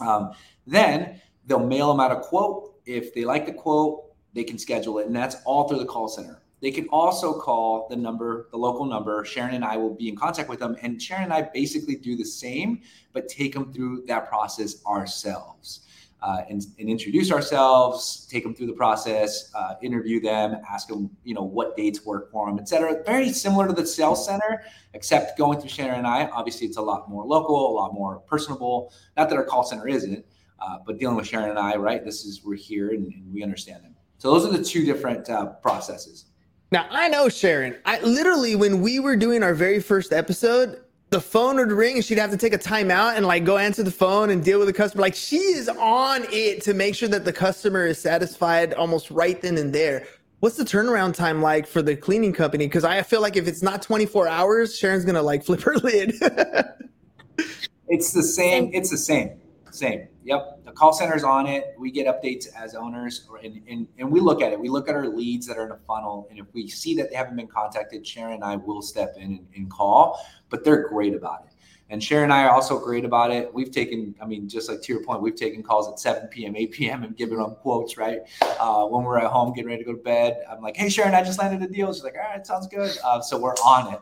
Um, 0.00 0.32
then 0.66 1.20
they'll 1.46 1.66
mail 1.66 1.88
them 1.88 2.00
out 2.00 2.12
a 2.12 2.20
quote. 2.20 2.74
If 2.86 3.14
they 3.14 3.24
like 3.24 3.46
the 3.46 3.52
quote, 3.52 4.04
they 4.34 4.44
can 4.44 4.58
schedule 4.58 4.98
it, 4.98 5.06
and 5.06 5.14
that's 5.14 5.36
all 5.44 5.68
through 5.68 5.78
the 5.78 5.86
call 5.86 6.08
center. 6.08 6.42
They 6.60 6.70
can 6.70 6.88
also 6.88 7.38
call 7.38 7.88
the 7.90 7.96
number, 7.96 8.48
the 8.50 8.56
local 8.56 8.86
number. 8.86 9.24
Sharon 9.24 9.54
and 9.54 9.64
I 9.64 9.76
will 9.76 9.94
be 9.94 10.08
in 10.08 10.16
contact 10.16 10.48
with 10.48 10.60
them, 10.60 10.76
and 10.82 11.00
Sharon 11.00 11.24
and 11.24 11.32
I 11.32 11.42
basically 11.42 11.96
do 11.96 12.16
the 12.16 12.24
same, 12.24 12.80
but 13.12 13.28
take 13.28 13.54
them 13.54 13.72
through 13.72 14.04
that 14.06 14.28
process 14.28 14.82
ourselves. 14.86 15.80
Uh, 16.26 16.40
and, 16.48 16.58
and 16.78 16.88
introduce 16.88 17.30
ourselves, 17.30 18.26
take 18.30 18.42
them 18.44 18.54
through 18.54 18.70
the 18.72 18.78
process, 18.84 19.52
uh, 19.54 19.74
interview 19.82 20.18
them, 20.22 20.56
ask 20.74 20.88
them, 20.88 21.10
you 21.22 21.34
know, 21.34 21.46
what 21.56 21.76
dates 21.76 22.00
work 22.06 22.30
for 22.32 22.46
them, 22.46 22.58
et 22.58 22.66
cetera. 22.66 23.02
Very 23.04 23.30
similar 23.30 23.66
to 23.66 23.74
the 23.74 23.86
sales 23.86 24.24
center, 24.24 24.62
except 24.94 25.36
going 25.36 25.60
through 25.60 25.68
Sharon 25.68 25.98
and 25.98 26.06
I, 26.06 26.20
obviously 26.28 26.66
it's 26.66 26.78
a 26.78 26.86
lot 26.92 27.10
more 27.10 27.24
local, 27.26 27.58
a 27.72 27.74
lot 27.80 27.92
more 27.92 28.20
personable. 28.20 28.90
Not 29.18 29.28
that 29.28 29.36
our 29.36 29.44
call 29.44 29.64
center 29.64 29.86
isn't, 29.86 30.24
uh, 30.60 30.78
but 30.86 30.98
dealing 30.98 31.16
with 31.16 31.26
Sharon 31.26 31.50
and 31.50 31.58
I, 31.58 31.76
right? 31.76 32.02
This 32.02 32.24
is 32.24 32.42
we're 32.42 32.56
here 32.56 32.88
and, 32.96 33.04
and 33.12 33.30
we 33.34 33.42
understand 33.42 33.84
them. 33.84 33.94
So 34.16 34.32
those 34.32 34.46
are 34.46 34.56
the 34.56 34.64
two 34.64 34.82
different 34.86 35.28
uh, 35.28 35.46
processes. 35.66 36.24
Now 36.72 36.86
I 36.90 37.08
know 37.08 37.28
Sharon. 37.28 37.76
I 37.84 38.00
literally 38.00 38.56
when 38.56 38.80
we 38.80 38.98
were 38.98 39.16
doing 39.16 39.42
our 39.42 39.54
very 39.54 39.80
first 39.80 40.10
episode, 40.14 40.80
the 41.14 41.20
phone 41.20 41.54
would 41.58 41.70
ring 41.70 41.94
and 41.94 42.04
she'd 42.04 42.18
have 42.18 42.32
to 42.32 42.36
take 42.36 42.52
a 42.52 42.58
timeout 42.58 43.16
and 43.16 43.24
like 43.24 43.44
go 43.44 43.56
answer 43.56 43.84
the 43.84 43.90
phone 43.92 44.30
and 44.30 44.42
deal 44.42 44.58
with 44.58 44.66
the 44.66 44.72
customer. 44.72 45.00
Like 45.00 45.14
she 45.14 45.36
is 45.36 45.68
on 45.68 46.24
it 46.32 46.60
to 46.62 46.74
make 46.74 46.96
sure 46.96 47.08
that 47.08 47.24
the 47.24 47.32
customer 47.32 47.86
is 47.86 48.00
satisfied 48.00 48.74
almost 48.74 49.12
right 49.12 49.40
then 49.40 49.56
and 49.56 49.72
there. 49.72 50.08
What's 50.40 50.56
the 50.56 50.64
turnaround 50.64 51.14
time 51.14 51.40
like 51.40 51.68
for 51.68 51.82
the 51.82 51.94
cleaning 51.94 52.32
company? 52.32 52.66
Because 52.66 52.82
I 52.82 53.00
feel 53.02 53.20
like 53.20 53.36
if 53.36 53.46
it's 53.46 53.62
not 53.62 53.80
24 53.80 54.26
hours, 54.26 54.76
Sharon's 54.76 55.04
gonna 55.04 55.22
like 55.22 55.44
flip 55.46 55.60
her 55.60 55.76
lid. 55.76 56.16
It's 57.86 58.12
the 58.12 58.24
same. 58.24 58.70
It's 58.72 58.90
the 58.90 58.98
same. 58.98 59.40
Same. 59.70 60.08
Yep. 60.24 60.64
The 60.64 60.72
call 60.72 60.94
center's 60.94 61.22
on 61.22 61.46
it. 61.46 61.74
We 61.78 61.90
get 61.90 62.06
updates 62.06 62.46
as 62.56 62.74
owners, 62.74 63.28
and, 63.42 63.60
and, 63.68 63.86
and 63.98 64.10
we 64.10 64.20
look 64.20 64.40
at 64.40 64.52
it. 64.52 64.58
We 64.58 64.70
look 64.70 64.88
at 64.88 64.94
our 64.94 65.06
leads 65.06 65.46
that 65.46 65.58
are 65.58 65.66
in 65.66 65.72
a 65.72 65.76
funnel, 65.76 66.26
and 66.30 66.38
if 66.38 66.46
we 66.54 66.66
see 66.66 66.94
that 66.96 67.10
they 67.10 67.16
haven't 67.16 67.36
been 67.36 67.46
contacted, 67.46 68.06
Sharon 68.06 68.34
and 68.34 68.44
I 68.44 68.56
will 68.56 68.80
step 68.80 69.14
in 69.16 69.22
and, 69.22 69.46
and 69.54 69.70
call. 69.70 70.18
But 70.48 70.64
they're 70.64 70.88
great 70.88 71.14
about 71.14 71.44
it. 71.46 71.54
And 71.90 72.02
Sharon 72.02 72.24
and 72.24 72.32
I 72.32 72.44
are 72.44 72.50
also 72.50 72.78
great 72.78 73.04
about 73.04 73.30
it. 73.30 73.52
We've 73.52 73.70
taken, 73.70 74.14
I 74.20 74.24
mean, 74.24 74.48
just 74.48 74.70
like 74.70 74.80
to 74.80 74.92
your 74.92 75.02
point, 75.02 75.20
we've 75.20 75.36
taken 75.36 75.62
calls 75.62 75.86
at 75.88 75.98
7 75.98 76.28
p.m., 76.28 76.56
8 76.56 76.72
p.m., 76.72 77.02
and 77.04 77.14
given 77.14 77.36
them 77.36 77.56
quotes, 77.56 77.98
right? 77.98 78.20
Uh, 78.58 78.86
when 78.86 79.04
we're 79.04 79.18
at 79.18 79.26
home 79.26 79.52
getting 79.52 79.68
ready 79.68 79.84
to 79.84 79.84
go 79.84 79.92
to 79.92 80.02
bed, 80.02 80.42
I'm 80.50 80.62
like, 80.62 80.76
hey, 80.76 80.88
Sharon, 80.88 81.14
I 81.14 81.22
just 81.22 81.38
landed 81.38 81.62
a 81.62 81.70
deal. 81.70 81.92
She's 81.92 82.02
like, 82.02 82.14
all 82.14 82.34
right, 82.34 82.46
sounds 82.46 82.66
good. 82.66 82.96
Uh, 83.04 83.20
so 83.20 83.38
we're 83.38 83.52
on 83.56 83.92
it. 83.92 84.00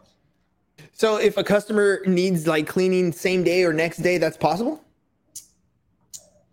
so 0.92 1.16
if 1.16 1.36
a 1.36 1.42
customer 1.42 2.00
needs 2.06 2.46
like 2.46 2.68
cleaning 2.68 3.10
same 3.10 3.42
day 3.42 3.64
or 3.64 3.72
next 3.72 3.98
day, 3.98 4.16
that's 4.18 4.36
possible? 4.36 4.80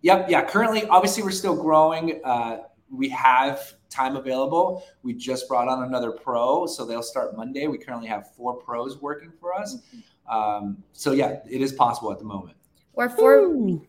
Yep. 0.02 0.30
Yeah. 0.30 0.44
Currently, 0.44 0.86
obviously, 0.86 1.22
we're 1.22 1.30
still 1.30 1.56
growing. 1.56 2.20
Uh, 2.24 2.58
we 2.90 3.08
have 3.10 3.74
time 3.88 4.16
available. 4.16 4.84
We 5.02 5.14
just 5.14 5.48
brought 5.48 5.68
on 5.68 5.84
another 5.84 6.10
pro, 6.10 6.66
so 6.66 6.84
they'll 6.84 7.02
start 7.02 7.36
Monday. 7.36 7.66
We 7.66 7.78
currently 7.78 8.08
have 8.08 8.32
four 8.34 8.54
pros 8.54 9.00
working 9.00 9.32
for 9.40 9.54
us. 9.54 9.78
Um, 10.28 10.82
so 10.92 11.12
yeah, 11.12 11.40
it 11.48 11.60
is 11.60 11.72
possible 11.72 12.12
at 12.12 12.18
the 12.18 12.24
moment. 12.24 12.56
We're 12.94 13.08
four. 13.08 13.34
Ooh. 13.34 13.86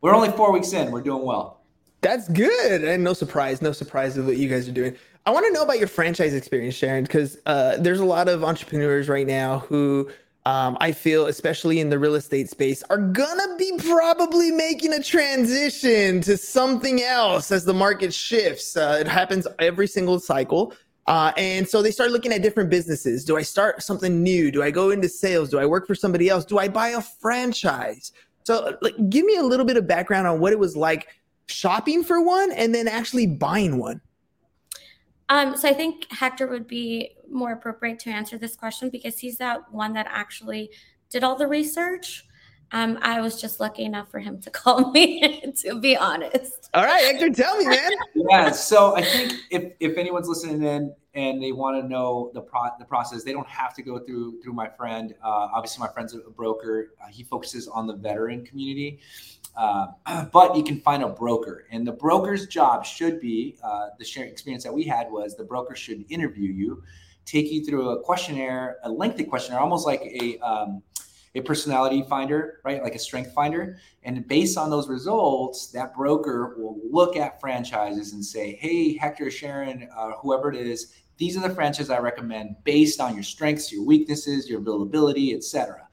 We're 0.00 0.14
only 0.14 0.30
four 0.30 0.52
weeks 0.52 0.72
in. 0.72 0.90
We're 0.90 1.02
doing 1.02 1.24
well. 1.24 1.62
That's 2.00 2.28
good. 2.28 2.84
And 2.84 3.04
no 3.04 3.12
surprise, 3.12 3.60
no 3.60 3.72
surprise 3.72 4.16
of 4.16 4.26
what 4.26 4.38
you 4.38 4.48
guys 4.48 4.68
are 4.68 4.72
doing. 4.72 4.96
I 5.26 5.30
want 5.30 5.46
to 5.46 5.52
know 5.52 5.62
about 5.62 5.78
your 5.78 5.88
franchise 5.88 6.32
experience, 6.32 6.74
Sharon, 6.74 7.04
because 7.04 7.36
uh, 7.44 7.76
there's 7.78 8.00
a 8.00 8.04
lot 8.04 8.28
of 8.28 8.42
entrepreneurs 8.42 9.08
right 9.08 9.26
now 9.26 9.58
who 9.60 10.10
um, 10.46 10.78
I 10.80 10.92
feel, 10.92 11.26
especially 11.26 11.80
in 11.80 11.90
the 11.90 11.98
real 11.98 12.14
estate 12.14 12.48
space, 12.48 12.82
are 12.84 12.98
gonna 12.98 13.56
be 13.58 13.72
probably 13.78 14.50
making 14.50 14.94
a 14.94 15.02
transition 15.02 16.20
to 16.22 16.36
something 16.36 17.02
else 17.02 17.52
as 17.52 17.64
the 17.64 17.74
market 17.74 18.14
shifts. 18.14 18.76
Uh, 18.76 18.98
it 19.00 19.06
happens 19.06 19.46
every 19.58 19.86
single 19.86 20.18
cycle. 20.18 20.72
Uh, 21.06 21.32
and 21.36 21.68
so 21.68 21.82
they 21.82 21.90
start 21.90 22.10
looking 22.10 22.32
at 22.32 22.40
different 22.40 22.70
businesses. 22.70 23.24
Do 23.24 23.36
I 23.36 23.42
start 23.42 23.82
something 23.82 24.22
new? 24.22 24.50
Do 24.50 24.62
I 24.62 24.70
go 24.70 24.90
into 24.90 25.08
sales? 25.08 25.50
Do 25.50 25.58
I 25.58 25.66
work 25.66 25.86
for 25.86 25.94
somebody 25.94 26.28
else? 26.28 26.44
Do 26.44 26.58
I 26.58 26.68
buy 26.68 26.88
a 26.90 27.02
franchise? 27.02 28.12
So, 28.44 28.76
like, 28.80 28.94
give 29.10 29.26
me 29.26 29.36
a 29.36 29.42
little 29.42 29.66
bit 29.66 29.76
of 29.76 29.86
background 29.86 30.26
on 30.26 30.40
what 30.40 30.52
it 30.52 30.58
was 30.58 30.76
like 30.76 31.08
shopping 31.46 32.02
for 32.04 32.22
one 32.22 32.52
and 32.52 32.74
then 32.74 32.88
actually 32.88 33.26
buying 33.26 33.76
one. 33.78 34.00
Um, 35.28 35.56
so 35.56 35.68
I 35.68 35.74
think 35.74 36.10
Hector 36.10 36.46
would 36.46 36.66
be 36.66 37.14
more 37.30 37.52
appropriate 37.52 37.98
to 38.00 38.10
answer 38.10 38.38
this 38.38 38.56
question 38.56 38.90
because 38.90 39.18
he's 39.18 39.38
that 39.38 39.72
one 39.72 39.92
that 39.94 40.06
actually 40.08 40.70
did 41.10 41.24
all 41.24 41.36
the 41.36 41.46
research. 41.46 42.24
Um, 42.72 42.98
I 43.02 43.20
was 43.20 43.40
just 43.40 43.58
lucky 43.58 43.84
enough 43.84 44.10
for 44.10 44.20
him 44.20 44.40
to 44.42 44.50
call 44.50 44.90
me, 44.92 45.42
to 45.62 45.80
be 45.80 45.96
honest. 45.96 46.70
All 46.74 46.84
right, 46.84 47.02
Hector, 47.02 47.30
tell 47.30 47.56
me, 47.56 47.66
man. 47.66 47.90
Yeah. 48.14 48.50
So 48.52 48.96
I 48.96 49.02
think 49.02 49.34
if 49.50 49.72
if 49.80 49.98
anyone's 49.98 50.28
listening 50.28 50.62
in 50.62 50.94
and 51.14 51.42
they 51.42 51.50
want 51.50 51.82
to 51.82 51.88
know 51.88 52.30
the 52.34 52.40
pro- 52.40 52.70
the 52.78 52.84
process, 52.84 53.24
they 53.24 53.32
don't 53.32 53.48
have 53.48 53.74
to 53.74 53.82
go 53.82 53.98
through 53.98 54.40
through 54.40 54.52
my 54.52 54.68
friend. 54.68 55.14
Uh, 55.22 55.48
obviously, 55.52 55.84
my 55.84 55.92
friend's 55.92 56.14
a 56.14 56.30
broker. 56.30 56.94
Uh, 57.02 57.08
he 57.08 57.24
focuses 57.24 57.66
on 57.66 57.86
the 57.86 57.94
veteran 57.94 58.44
community. 58.44 59.00
Uh, 59.56 59.88
but 60.32 60.54
you 60.56 60.62
can 60.62 60.80
find 60.80 61.02
a 61.02 61.08
broker, 61.08 61.66
and 61.72 61.84
the 61.84 61.92
broker's 61.92 62.46
job 62.46 62.84
should 62.84 63.20
be 63.20 63.56
uh, 63.64 63.88
the 63.98 64.04
sharing 64.04 64.30
experience 64.30 64.62
that 64.62 64.72
we 64.72 64.84
had 64.84 65.10
was 65.10 65.36
the 65.36 65.44
broker 65.44 65.74
should 65.74 66.04
interview 66.08 66.52
you, 66.52 66.82
take 67.24 67.50
you 67.50 67.64
through 67.64 67.90
a 67.90 68.00
questionnaire, 68.02 68.78
a 68.84 68.90
lengthy 68.90 69.24
questionnaire, 69.24 69.60
almost 69.60 69.86
like 69.86 70.02
a 70.02 70.38
um, 70.38 70.82
a 71.36 71.40
personality 71.40 72.02
finder, 72.08 72.60
right? 72.64 72.82
Like 72.82 72.96
a 72.96 72.98
strength 72.98 73.32
finder. 73.32 73.78
And 74.02 74.26
based 74.26 74.58
on 74.58 74.68
those 74.68 74.88
results, 74.88 75.68
that 75.68 75.94
broker 75.94 76.56
will 76.58 76.80
look 76.90 77.16
at 77.16 77.40
franchises 77.40 78.14
and 78.14 78.24
say, 78.24 78.56
hey, 78.60 78.96
Hector, 78.96 79.30
Sharon, 79.30 79.88
uh, 79.96 80.10
whoever 80.20 80.52
it 80.52 80.66
is, 80.66 80.92
these 81.18 81.36
are 81.36 81.48
the 81.48 81.54
franchises 81.54 81.88
I 81.88 81.98
recommend 81.98 82.56
based 82.64 83.00
on 83.00 83.14
your 83.14 83.22
strengths, 83.22 83.70
your 83.70 83.84
weaknesses, 83.84 84.48
your 84.50 84.58
availability, 84.58 85.32
etc. 85.32 85.86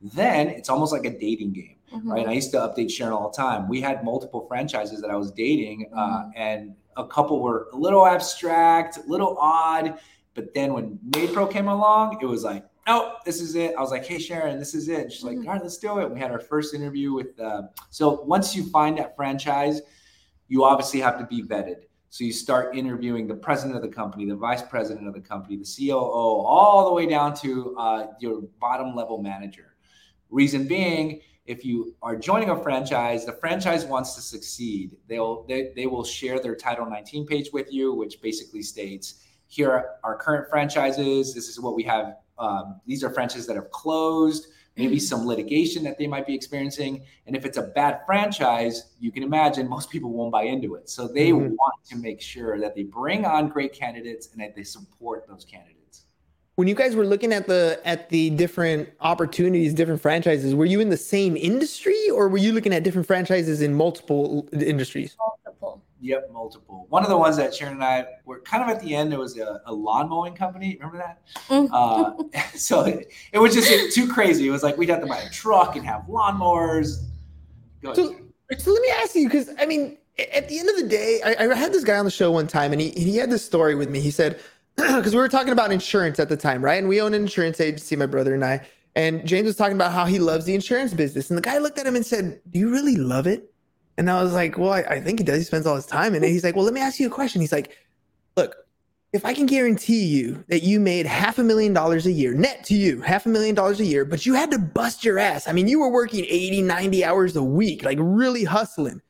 Then 0.00 0.48
it's 0.48 0.68
almost 0.68 0.92
like 0.92 1.04
a 1.04 1.16
dating 1.16 1.52
game 1.52 1.76
Mhm. 1.94 2.12
right? 2.12 2.28
I 2.28 2.32
used 2.32 2.50
to 2.52 2.58
update 2.58 2.90
Sharon 2.90 3.12
all 3.12 3.30
the 3.30 3.36
time. 3.36 3.68
We 3.68 3.80
had 3.80 4.04
multiple 4.04 4.46
franchises 4.46 5.00
that 5.00 5.10
I 5.10 5.16
was 5.16 5.30
dating, 5.32 5.90
uh, 5.94 6.30
and 6.36 6.74
a 6.96 7.06
couple 7.06 7.40
were 7.40 7.68
a 7.72 7.76
little 7.76 8.06
abstract, 8.06 8.98
a 8.98 9.02
little 9.08 9.36
odd. 9.38 9.98
But 10.40 10.54
then 10.54 10.72
when 10.72 10.98
MaidPro 11.10 11.52
came 11.52 11.68
along, 11.68 12.18
it 12.22 12.24
was 12.24 12.44
like, 12.44 12.64
oh, 12.86 13.16
this 13.26 13.42
is 13.42 13.56
it. 13.56 13.74
I 13.76 13.80
was 13.82 13.90
like, 13.90 14.06
hey, 14.06 14.18
Sharon, 14.18 14.58
this 14.58 14.74
is 14.74 14.88
it. 14.88 15.00
And 15.02 15.12
she's 15.12 15.22
like, 15.22 15.36
Mhm. 15.36 15.46
all 15.46 15.52
right, 15.52 15.62
let's 15.62 15.76
do 15.76 15.98
it. 16.00 16.10
We 16.10 16.18
had 16.18 16.30
our 16.30 16.40
first 16.40 16.72
interview 16.72 17.12
with. 17.12 17.38
Uh, 17.38 17.64
so 17.90 18.22
once 18.22 18.56
you 18.56 18.64
find 18.70 18.96
that 18.96 19.14
franchise, 19.16 19.82
you 20.48 20.64
obviously 20.64 20.98
have 21.00 21.18
to 21.18 21.26
be 21.26 21.42
vetted. 21.42 21.82
So 22.08 22.24
you 22.24 22.32
start 22.32 22.74
interviewing 22.74 23.26
the 23.28 23.34
president 23.34 23.76
of 23.76 23.82
the 23.82 23.94
company, 23.94 24.24
the 24.24 24.34
vice 24.34 24.62
president 24.62 25.06
of 25.06 25.12
the 25.12 25.20
company, 25.20 25.56
the 25.58 25.64
COO, 25.76 25.94
all 26.46 26.86
the 26.88 26.94
way 26.94 27.04
down 27.06 27.34
to 27.36 27.76
uh, 27.76 28.06
your 28.18 28.40
bottom 28.60 28.96
level 28.96 29.22
manager. 29.22 29.76
Reason 30.30 30.66
being, 30.66 31.20
if 31.44 31.66
you 31.66 31.94
are 32.02 32.16
joining 32.16 32.48
a 32.48 32.56
franchise, 32.56 33.26
the 33.26 33.34
franchise 33.34 33.84
wants 33.84 34.14
to 34.14 34.22
succeed. 34.22 34.96
They'll 35.06 35.42
they, 35.44 35.72
they 35.76 35.86
will 35.86 36.02
share 36.02 36.40
their 36.40 36.56
Title 36.56 36.86
19 36.86 37.26
page 37.26 37.50
with 37.52 37.70
you, 37.70 37.92
which 37.92 38.22
basically 38.22 38.62
states 38.62 39.26
here 39.50 39.70
are 39.70 39.96
our 40.04 40.16
current 40.16 40.48
franchises. 40.48 41.34
This 41.34 41.48
is 41.48 41.60
what 41.60 41.74
we 41.74 41.82
have. 41.82 42.16
Um, 42.38 42.80
these 42.86 43.02
are 43.02 43.10
franchises 43.10 43.46
that 43.48 43.56
have 43.56 43.70
closed. 43.72 44.46
Maybe 44.76 44.98
some 45.00 45.26
litigation 45.26 45.82
that 45.84 45.98
they 45.98 46.06
might 46.06 46.26
be 46.26 46.34
experiencing. 46.34 47.02
And 47.26 47.36
if 47.36 47.44
it's 47.44 47.58
a 47.58 47.62
bad 47.62 48.00
franchise, 48.06 48.92
you 48.98 49.10
can 49.10 49.24
imagine 49.24 49.68
most 49.68 49.90
people 49.90 50.10
won't 50.10 50.32
buy 50.32 50.44
into 50.44 50.76
it. 50.76 50.88
So 50.88 51.06
they 51.06 51.30
Mhm. 51.32 51.50
want 51.50 51.74
to 51.90 51.96
make 51.96 52.20
sure 52.20 52.58
that 52.60 52.74
they 52.76 52.84
bring 52.84 53.26
on 53.26 53.48
great 53.48 53.74
candidates 53.74 54.30
and 54.32 54.40
that 54.40 54.54
they 54.54 54.62
support 54.62 55.26
those 55.28 55.44
candidates. 55.44 56.04
When 56.54 56.68
you 56.68 56.74
guys 56.74 56.94
were 56.94 57.04
looking 57.04 57.32
at 57.32 57.46
the 57.46 57.80
at 57.84 58.08
the 58.08 58.30
different 58.30 58.88
opportunities, 59.00 59.74
different 59.74 60.00
franchises, 60.00 60.54
were 60.54 60.64
you 60.64 60.80
in 60.80 60.88
the 60.88 60.96
same 60.96 61.36
industry 61.36 62.08
or 62.08 62.28
were 62.28 62.38
you 62.38 62.52
looking 62.52 62.72
at 62.72 62.82
different 62.82 63.06
franchises 63.06 63.60
in 63.60 63.74
multiple 63.74 64.48
industries? 64.52 65.16
Multiple. 65.18 65.82
Yep, 66.02 66.30
multiple. 66.32 66.86
One 66.88 67.02
of 67.02 67.10
the 67.10 67.16
ones 67.16 67.36
that 67.36 67.54
Sharon 67.54 67.74
and 67.74 67.84
I 67.84 68.06
were 68.24 68.40
kind 68.40 68.62
of 68.62 68.70
at 68.70 68.82
the 68.82 68.94
end, 68.94 69.12
there 69.12 69.18
was 69.18 69.38
a, 69.38 69.60
a 69.66 69.72
lawn 69.72 70.08
mowing 70.08 70.34
company. 70.34 70.78
Remember 70.80 70.98
that? 70.98 71.22
Mm. 71.48 71.68
Uh, 71.72 72.40
so 72.56 72.84
it, 72.84 73.12
it 73.32 73.38
was 73.38 73.54
just 73.54 73.94
too 73.94 74.08
crazy. 74.08 74.48
It 74.48 74.50
was 74.50 74.62
like 74.62 74.76
we'd 74.78 74.88
have 74.88 75.00
to 75.00 75.06
buy 75.06 75.18
a 75.18 75.30
truck 75.30 75.76
and 75.76 75.84
have 75.84 76.02
lawnmowers. 76.02 77.04
Go 77.82 77.90
ahead. 77.90 77.96
So, 77.96 78.16
so 78.58 78.72
let 78.72 78.82
me 78.82 78.88
ask 79.02 79.14
you, 79.14 79.28
because 79.28 79.50
I 79.58 79.66
mean, 79.66 79.98
at 80.32 80.48
the 80.48 80.58
end 80.58 80.68
of 80.70 80.76
the 80.76 80.88
day, 80.88 81.20
I, 81.24 81.50
I 81.50 81.54
had 81.54 81.72
this 81.72 81.84
guy 81.84 81.98
on 81.98 82.04
the 82.04 82.10
show 82.10 82.30
one 82.30 82.46
time, 82.46 82.72
and 82.72 82.80
he 82.80 82.90
he 82.90 83.16
had 83.16 83.30
this 83.30 83.44
story 83.44 83.74
with 83.74 83.90
me. 83.90 84.00
He 84.00 84.10
said 84.10 84.40
because 84.76 85.14
we 85.14 85.20
were 85.20 85.28
talking 85.28 85.52
about 85.52 85.72
insurance 85.72 86.18
at 86.18 86.28
the 86.28 86.36
time, 86.36 86.64
right? 86.64 86.78
And 86.78 86.88
we 86.88 87.00
own 87.00 87.14
an 87.14 87.22
insurance 87.22 87.60
agency, 87.60 87.96
my 87.96 88.06
brother 88.06 88.34
and 88.34 88.44
I. 88.44 88.66
And 88.96 89.26
James 89.26 89.46
was 89.46 89.56
talking 89.56 89.76
about 89.76 89.92
how 89.92 90.04
he 90.04 90.18
loves 90.18 90.46
the 90.46 90.54
insurance 90.54 90.92
business. 90.92 91.30
And 91.30 91.38
the 91.38 91.42
guy 91.42 91.58
looked 91.58 91.78
at 91.78 91.86
him 91.86 91.94
and 91.94 92.04
said, 92.04 92.40
Do 92.50 92.58
you 92.58 92.70
really 92.70 92.96
love 92.96 93.26
it? 93.26 93.49
And 94.00 94.10
I 94.10 94.22
was 94.22 94.32
like, 94.32 94.56
Well, 94.56 94.72
I, 94.72 94.80
I 94.80 95.00
think 95.02 95.18
he 95.18 95.24
does. 95.26 95.36
He 95.36 95.44
spends 95.44 95.66
all 95.66 95.76
his 95.76 95.84
time 95.84 96.14
in 96.14 96.24
it. 96.24 96.30
He's 96.30 96.42
like, 96.42 96.56
Well, 96.56 96.64
let 96.64 96.72
me 96.72 96.80
ask 96.80 96.98
you 96.98 97.06
a 97.06 97.10
question. 97.10 97.42
He's 97.42 97.52
like, 97.52 97.76
Look, 98.34 98.56
if 99.12 99.26
I 99.26 99.34
can 99.34 99.44
guarantee 99.44 100.06
you 100.06 100.42
that 100.48 100.62
you 100.62 100.80
made 100.80 101.04
half 101.04 101.38
a 101.38 101.42
million 101.42 101.74
dollars 101.74 102.06
a 102.06 102.10
year, 102.10 102.32
net 102.32 102.64
to 102.64 102.74
you, 102.74 103.02
half 103.02 103.26
a 103.26 103.28
million 103.28 103.54
dollars 103.54 103.78
a 103.78 103.84
year, 103.84 104.06
but 104.06 104.24
you 104.24 104.32
had 104.32 104.50
to 104.52 104.58
bust 104.58 105.04
your 105.04 105.18
ass. 105.18 105.46
I 105.46 105.52
mean, 105.52 105.68
you 105.68 105.78
were 105.78 105.90
working 105.90 106.24
80, 106.26 106.62
90 106.62 107.04
hours 107.04 107.36
a 107.36 107.42
week, 107.42 107.84
like 107.84 107.98
really 108.00 108.44
hustling. 108.44 109.02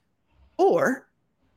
Or 0.57 1.07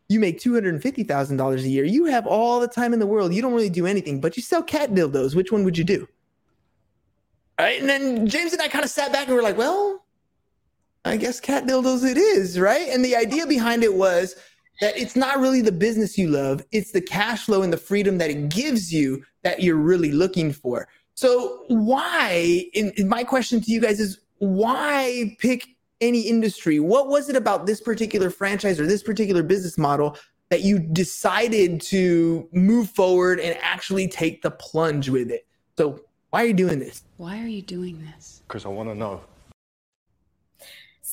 you 0.10 0.20
make 0.20 0.40
$250,000 0.40 1.56
a 1.56 1.68
year. 1.68 1.86
You 1.86 2.06
have 2.06 2.28
all 2.28 2.60
the 2.60 2.68
time 2.68 2.94
in 2.94 3.00
the 3.00 3.08
world. 3.08 3.34
You 3.34 3.42
don't 3.42 3.54
really 3.54 3.68
do 3.68 3.88
anything, 3.88 4.22
but 4.22 4.38
you 4.38 4.44
sell 4.44 4.62
cat 4.62 4.92
dildos. 4.92 5.34
Which 5.34 5.52
one 5.52 5.64
would 5.64 5.76
you 5.76 5.84
do? 5.84 6.08
Right. 7.58 7.80
And 7.80 7.90
then 7.90 8.28
James 8.28 8.54
and 8.54 8.62
I 8.62 8.68
kind 8.68 8.86
of 8.86 8.92
sat 8.92 9.12
back 9.12 9.26
and 9.26 9.36
we're 9.36 9.42
like, 9.42 9.58
well, 9.58 10.04
I 11.06 11.18
guess 11.18 11.40
cat 11.40 11.66
dildos 11.66 12.10
it 12.10 12.18
is, 12.18 12.60
right? 12.60 12.88
And 12.90 13.04
the 13.04 13.16
idea 13.16 13.46
behind 13.46 13.84
it 13.84 13.94
was 13.94 14.36
that 14.80 14.98
it's 14.98 15.16
not 15.16 15.40
really 15.40 15.62
the 15.62 15.72
business 15.72 16.18
you 16.18 16.30
love, 16.30 16.64
it's 16.72 16.92
the 16.92 17.02
cash 17.02 17.46
flow 17.46 17.62
and 17.62 17.74
the 17.74 17.78
freedom 17.78 18.18
that 18.20 18.30
it 18.30 18.50
gives 18.50 18.92
you 18.92 19.24
that 19.44 19.62
you're 19.62 19.76
really 19.76 20.12
looking 20.12 20.52
for. 20.52 20.88
So, 21.16 21.66
why, 21.68 22.66
in, 22.74 22.92
in 22.98 23.08
my 23.08 23.24
question 23.24 23.62
to 23.62 23.72
you 23.72 23.82
guys 23.82 24.00
is 24.00 24.20
why 24.40 25.36
pick 25.40 25.68
any 26.02 26.22
industry? 26.22 26.80
What 26.80 27.08
was 27.08 27.30
it 27.30 27.36
about 27.36 27.66
this 27.66 27.82
particular 27.82 28.30
franchise 28.30 28.80
or 28.80 28.88
this 28.88 29.04
particular 29.04 29.44
business 29.44 29.78
model 29.78 30.18
that 30.50 30.62
you 30.62 30.80
decided 30.80 31.82
to 31.82 32.48
move 32.52 32.90
forward 32.90 33.40
and 33.40 33.58
actually 33.62 34.08
take 34.08 34.42
the 34.42 34.52
plunge 34.52 35.10
with 35.10 35.30
it? 35.30 35.46
So, 35.78 36.00
why 36.32 36.44
are 36.44 36.48
you 36.48 36.54
doing 36.54 36.80
this? 36.80 37.04
Why 37.18 37.40
are 37.44 37.48
you 37.48 37.62
doing 37.62 38.04
this? 38.16 38.42
Because 38.48 38.66
I 38.66 38.70
want 38.70 38.90
to 38.90 38.96
know. 38.96 39.22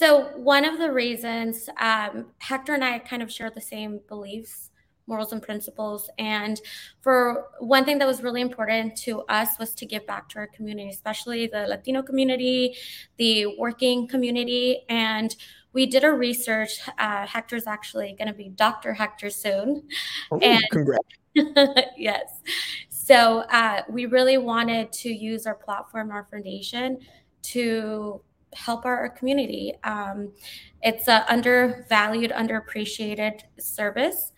So, 0.00 0.28
one 0.34 0.64
of 0.64 0.78
the 0.78 0.90
reasons 0.90 1.68
um, 1.78 2.28
Hector 2.38 2.72
and 2.72 2.82
I 2.82 3.00
kind 3.00 3.22
of 3.22 3.30
share 3.30 3.50
the 3.50 3.60
same 3.60 4.00
beliefs, 4.08 4.70
morals, 5.06 5.30
and 5.34 5.42
principles. 5.42 6.08
And 6.18 6.58
for 7.02 7.48
one 7.58 7.84
thing 7.84 7.98
that 7.98 8.06
was 8.08 8.22
really 8.22 8.40
important 8.40 8.96
to 9.02 9.20
us 9.24 9.58
was 9.58 9.74
to 9.74 9.84
give 9.84 10.06
back 10.06 10.30
to 10.30 10.38
our 10.38 10.46
community, 10.46 10.88
especially 10.88 11.48
the 11.48 11.66
Latino 11.66 12.00
community, 12.00 12.76
the 13.18 13.54
working 13.58 14.08
community. 14.08 14.86
And 14.88 15.36
we 15.74 15.84
did 15.84 16.04
a 16.04 16.10
research. 16.10 16.80
Uh, 16.98 17.26
Hector's 17.26 17.66
actually 17.66 18.14
going 18.16 18.28
to 18.28 18.32
be 18.32 18.48
Dr. 18.48 18.94
Hector 18.94 19.28
soon. 19.28 19.86
Oh, 20.30 20.38
and 20.38 20.64
congrats. 20.70 21.04
yes. 21.98 22.40
So 22.88 23.40
uh, 23.50 23.82
we 23.90 24.06
really 24.06 24.38
wanted 24.38 24.92
to 24.92 25.10
use 25.10 25.46
our 25.46 25.56
platform, 25.56 26.10
our 26.10 26.26
foundation, 26.30 27.00
to 27.42 28.22
help 28.54 28.84
our, 28.84 28.96
our 28.96 29.08
community. 29.08 29.74
Um, 29.84 30.32
it's 30.82 31.08
an 31.08 31.22
undervalued, 31.28 32.32
underappreciated 32.32 33.40
service, 33.58 34.32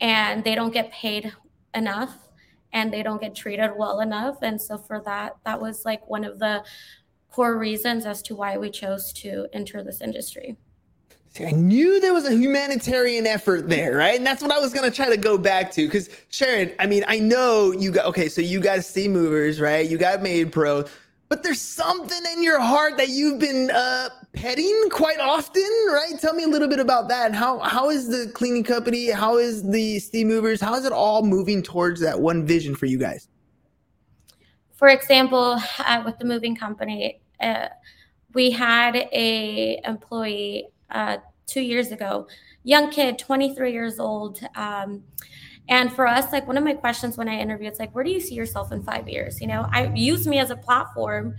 and 0.00 0.42
they 0.44 0.54
don't 0.54 0.72
get 0.72 0.92
paid 0.92 1.32
enough, 1.74 2.16
and 2.72 2.92
they 2.92 3.02
don't 3.02 3.20
get 3.20 3.34
treated 3.34 3.70
well 3.76 4.00
enough. 4.00 4.38
And 4.42 4.60
so 4.60 4.78
for 4.78 5.02
that, 5.04 5.36
that 5.44 5.60
was 5.60 5.84
like 5.84 6.08
one 6.08 6.24
of 6.24 6.38
the 6.38 6.64
core 7.30 7.58
reasons 7.58 8.06
as 8.06 8.22
to 8.22 8.36
why 8.36 8.58
we 8.58 8.70
chose 8.70 9.12
to 9.14 9.46
enter 9.52 9.82
this 9.82 10.00
industry. 10.00 10.56
See, 11.34 11.46
I 11.46 11.50
knew 11.50 11.98
there 11.98 12.12
was 12.12 12.26
a 12.26 12.34
humanitarian 12.34 13.26
effort 13.26 13.66
there, 13.70 13.96
right? 13.96 14.18
And 14.18 14.26
that's 14.26 14.42
what 14.42 14.52
I 14.52 14.58
was 14.58 14.74
gonna 14.74 14.90
try 14.90 15.08
to 15.08 15.16
go 15.16 15.38
back 15.38 15.70
to. 15.72 15.86
Because 15.86 16.10
Sharon, 16.28 16.72
I 16.78 16.86
mean, 16.86 17.04
I 17.08 17.20
know 17.20 17.72
you 17.72 17.90
got 17.90 18.04
okay, 18.06 18.28
so 18.28 18.42
you 18.42 18.60
got 18.60 18.84
Sea 18.84 19.08
Movers, 19.08 19.58
right? 19.58 19.88
You 19.88 19.96
got 19.96 20.20
MaidPro, 20.20 20.90
but 21.32 21.42
there's 21.42 21.62
something 21.62 22.20
in 22.34 22.42
your 22.42 22.60
heart 22.60 22.98
that 22.98 23.08
you've 23.08 23.38
been 23.38 23.70
uh, 23.70 24.10
petting 24.34 24.88
quite 24.90 25.18
often, 25.18 25.66
right? 25.88 26.12
Tell 26.20 26.34
me 26.34 26.42
a 26.42 26.46
little 26.46 26.68
bit 26.68 26.78
about 26.78 27.08
that. 27.08 27.34
How 27.34 27.58
how 27.60 27.88
is 27.88 28.06
the 28.08 28.30
cleaning 28.34 28.64
company? 28.64 29.10
How 29.10 29.38
is 29.38 29.62
the 29.62 29.98
Steam 29.98 30.28
Movers? 30.28 30.60
How 30.60 30.74
is 30.74 30.84
it 30.84 30.92
all 30.92 31.22
moving 31.24 31.62
towards 31.62 32.02
that 32.02 32.20
one 32.20 32.44
vision 32.44 32.74
for 32.74 32.84
you 32.84 32.98
guys? 32.98 33.28
For 34.74 34.88
example, 34.88 35.58
uh, 35.78 36.02
with 36.04 36.18
the 36.18 36.26
moving 36.26 36.54
company, 36.54 37.22
uh, 37.40 37.68
we 38.34 38.50
had 38.50 38.94
a 38.96 39.80
employee 39.86 40.68
uh, 40.90 41.16
two 41.46 41.62
years 41.62 41.92
ago, 41.92 42.28
young 42.62 42.90
kid, 42.90 43.18
23 43.18 43.72
years 43.72 43.98
old. 43.98 44.38
Um, 44.54 45.02
and 45.68 45.92
for 45.92 46.06
us, 46.06 46.32
like 46.32 46.46
one 46.46 46.58
of 46.58 46.64
my 46.64 46.74
questions 46.74 47.16
when 47.16 47.28
I 47.28 47.38
interview, 47.38 47.68
it's 47.68 47.78
like, 47.78 47.94
where 47.94 48.04
do 48.04 48.10
you 48.10 48.20
see 48.20 48.34
yourself 48.34 48.72
in 48.72 48.82
five 48.82 49.08
years? 49.08 49.40
You 49.40 49.46
know, 49.46 49.68
I 49.72 49.92
use 49.94 50.26
me 50.26 50.38
as 50.38 50.50
a 50.50 50.56
platform 50.56 51.36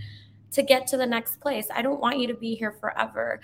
to 0.52 0.62
get 0.62 0.86
to 0.88 0.96
the 0.96 1.06
next 1.06 1.40
place. 1.40 1.66
I 1.74 1.82
don't 1.82 2.00
want 2.00 2.18
you 2.18 2.26
to 2.28 2.34
be 2.34 2.54
here 2.54 2.72
forever. 2.72 3.40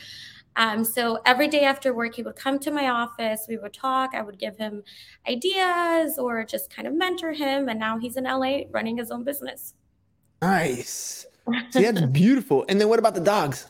Um, 0.56 0.84
so 0.84 1.20
every 1.26 1.48
day 1.48 1.64
after 1.64 1.94
work, 1.94 2.14
he 2.14 2.22
would 2.22 2.36
come 2.36 2.58
to 2.60 2.70
my 2.70 2.88
office. 2.88 3.46
We 3.48 3.56
would 3.58 3.72
talk. 3.72 4.10
I 4.14 4.22
would 4.22 4.38
give 4.38 4.56
him 4.56 4.82
ideas 5.28 6.18
or 6.18 6.44
just 6.44 6.74
kind 6.74 6.88
of 6.88 6.94
mentor 6.94 7.32
him. 7.32 7.68
And 7.68 7.78
now 7.78 7.98
he's 7.98 8.16
in 8.16 8.24
LA 8.24 8.62
running 8.70 8.96
his 8.96 9.10
own 9.10 9.24
business. 9.24 9.74
Nice. 10.42 11.26
See, 11.70 11.82
that's 11.82 12.00
beautiful. 12.12 12.64
And 12.68 12.80
then 12.80 12.88
what 12.88 12.98
about 12.98 13.14
the 13.14 13.20
dogs? 13.20 13.66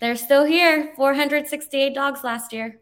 They're 0.00 0.16
still 0.16 0.44
here. 0.44 0.92
468 0.96 1.94
dogs 1.94 2.24
last 2.24 2.52
year. 2.52 2.80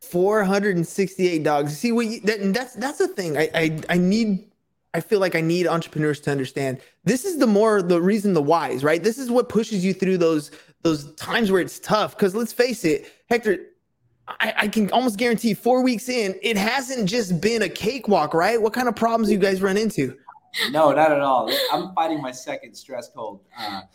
468 0.00 1.42
dogs. 1.42 1.76
See, 1.76 1.92
what 1.92 2.06
you, 2.06 2.20
that, 2.20 2.54
that's 2.54 2.74
that's 2.74 2.98
the 2.98 3.08
thing. 3.08 3.36
I, 3.36 3.50
I 3.54 3.80
I 3.90 3.98
need. 3.98 4.46
I 4.92 5.00
feel 5.00 5.20
like 5.20 5.36
I 5.36 5.40
need 5.40 5.68
entrepreneurs 5.68 6.18
to 6.22 6.32
understand. 6.32 6.80
This 7.04 7.24
is 7.24 7.38
the 7.38 7.46
more 7.46 7.80
the 7.80 8.02
reason 8.02 8.34
the 8.34 8.42
whys, 8.42 8.82
right? 8.82 9.00
This 9.00 9.18
is 9.18 9.30
what 9.30 9.48
pushes 9.48 9.84
you 9.84 9.94
through 9.94 10.18
those 10.18 10.50
those 10.82 11.12
times 11.14 11.52
where 11.52 11.60
it's 11.60 11.78
tough. 11.78 12.16
Because 12.16 12.34
let's 12.34 12.52
face 12.52 12.84
it, 12.84 13.12
Hector, 13.28 13.58
I, 14.40 14.54
I, 14.56 14.68
can 14.68 14.90
almost 14.90 15.16
guarantee 15.16 15.54
four 15.54 15.82
weeks 15.82 16.08
in, 16.08 16.34
it 16.42 16.56
hasn't 16.56 17.08
just 17.08 17.40
been 17.40 17.62
a 17.62 17.68
cakewalk, 17.68 18.34
right? 18.34 18.60
What 18.60 18.72
kind 18.72 18.88
of 18.88 18.96
problems 18.96 19.30
you 19.30 19.38
guys 19.38 19.60
run 19.62 19.76
into? 19.76 20.16
No, 20.70 20.92
not 20.92 21.12
at 21.12 21.20
all. 21.20 21.50
I'm 21.72 21.94
fighting 21.94 22.20
my 22.20 22.32
second 22.32 22.74
stress 22.74 23.08
cold. 23.14 23.40
Uh, 23.58 23.82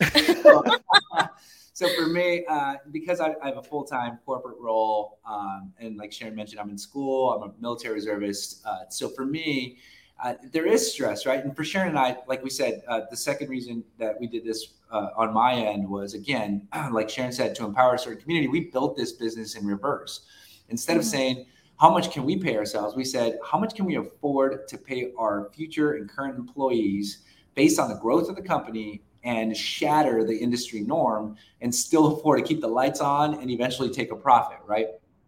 so 1.76 1.86
for 1.90 2.06
me, 2.06 2.42
uh, 2.48 2.76
because 2.90 3.20
I, 3.20 3.34
I, 3.42 3.48
have 3.48 3.58
a 3.58 3.62
full 3.62 3.84
time 3.84 4.18
corporate 4.24 4.56
role, 4.58 5.18
um, 5.28 5.74
and 5.78 5.98
like 5.98 6.10
Sharon 6.10 6.34
mentioned, 6.34 6.58
I'm 6.58 6.70
in 6.70 6.78
school, 6.78 7.32
I'm 7.32 7.50
a 7.50 7.52
military 7.60 7.96
reservist. 7.96 8.62
Uh, 8.64 8.88
so 8.88 9.10
for 9.10 9.26
me, 9.26 9.76
uh, 10.24 10.36
there 10.52 10.64
is 10.64 10.90
stress, 10.90 11.26
right? 11.26 11.44
And 11.44 11.54
for 11.54 11.64
Sharon 11.64 11.90
and 11.90 11.98
I, 11.98 12.16
like 12.26 12.42
we 12.42 12.48
said, 12.48 12.82
uh, 12.88 13.02
the 13.10 13.16
second 13.18 13.50
reason 13.50 13.84
that 13.98 14.18
we 14.18 14.26
did 14.26 14.42
this 14.42 14.72
uh, 14.90 15.08
on 15.18 15.34
my 15.34 15.52
end 15.52 15.86
was 15.86 16.14
again, 16.14 16.66
like 16.92 17.10
Sharon 17.10 17.30
said, 17.30 17.54
to 17.56 17.66
empower 17.66 17.96
a 17.96 17.98
certain 17.98 18.22
community. 18.22 18.48
We 18.48 18.70
built 18.70 18.96
this 18.96 19.12
business 19.12 19.54
in 19.54 19.66
reverse. 19.66 20.22
Instead 20.70 20.92
mm-hmm. 20.92 21.00
of 21.00 21.04
saying, 21.04 21.46
how 21.78 21.90
much 21.90 22.10
can 22.10 22.24
we 22.24 22.38
pay 22.38 22.56
ourselves? 22.56 22.96
We 22.96 23.04
said, 23.04 23.38
how 23.44 23.58
much 23.58 23.74
can 23.74 23.84
we 23.84 23.96
afford 23.96 24.66
to 24.66 24.78
pay 24.78 25.12
our 25.18 25.50
future 25.52 25.96
and 25.96 26.08
current 26.08 26.38
employees 26.38 27.18
based 27.54 27.78
on 27.78 27.90
the 27.90 27.96
growth 27.96 28.30
of 28.30 28.36
the 28.36 28.40
company 28.40 29.02
and 29.26 29.54
shatter 29.56 30.24
the 30.24 30.34
industry 30.34 30.80
norm 30.80 31.36
and 31.60 31.74
still 31.74 32.16
afford 32.16 32.38
to 32.38 32.44
keep 32.44 32.60
the 32.60 32.68
lights 32.68 33.00
on 33.00 33.34
and 33.34 33.50
eventually 33.50 33.90
take 33.90 34.12
a 34.12 34.16
profit, 34.16 34.58
right? 34.64 34.86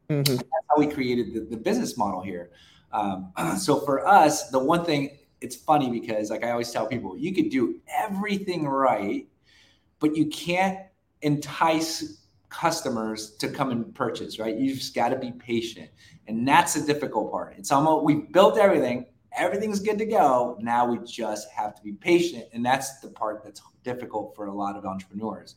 Mm-hmm. 0.09 0.37
That's 0.37 0.67
how 0.71 0.79
we 0.79 0.87
created 0.87 1.35
the, 1.35 1.41
the 1.41 1.57
business 1.57 1.99
model 1.99 2.23
here. 2.23 2.51
Um, 2.93 3.33
so 3.59 3.81
for 3.81 4.07
us, 4.07 4.51
the 4.51 4.59
one 4.59 4.85
thing 4.85 5.19
it's 5.41 5.57
funny 5.57 5.91
because 5.91 6.31
like 6.31 6.45
I 6.45 6.51
always 6.51 6.71
tell 6.71 6.87
people, 6.87 7.17
you 7.17 7.35
could 7.35 7.51
do 7.51 7.81
everything 7.89 8.67
right, 8.67 9.27
but 10.01 10.17
you 10.17 10.27
can't 10.27 10.79
entice 11.23 12.23
customers 12.49 13.37
to 13.37 13.49
come 13.49 13.71
and 13.71 13.95
purchase, 13.95 14.39
right? 14.39 14.57
You 14.57 14.75
just 14.75 14.95
got 14.95 15.11
to 15.11 15.17
be 15.17 15.33
patient. 15.33 15.91
And 16.29 16.47
that's 16.47 16.75
the 16.75 16.87
difficult 16.87 17.31
part. 17.31 17.55
It's 17.59 17.73
almost 17.73 18.05
we 18.05 18.15
built 18.15 18.59
everything, 18.59 19.07
everything's 19.37 19.81
good 19.81 19.99
to 19.99 20.07
go. 20.07 20.57
Now 20.61 20.87
we 20.87 20.99
just 21.05 21.51
have 21.51 21.75
to 21.75 21.83
be 21.83 21.93
patient. 21.93 22.47
And 22.53 22.65
that's 22.65 23.01
the 23.01 23.09
part 23.09 23.43
that's 23.45 23.63
difficult 23.85 24.35
for 24.35 24.47
a 24.47 24.55
lot 24.55 24.77
of 24.77 24.85
entrepreneurs. 24.85 25.57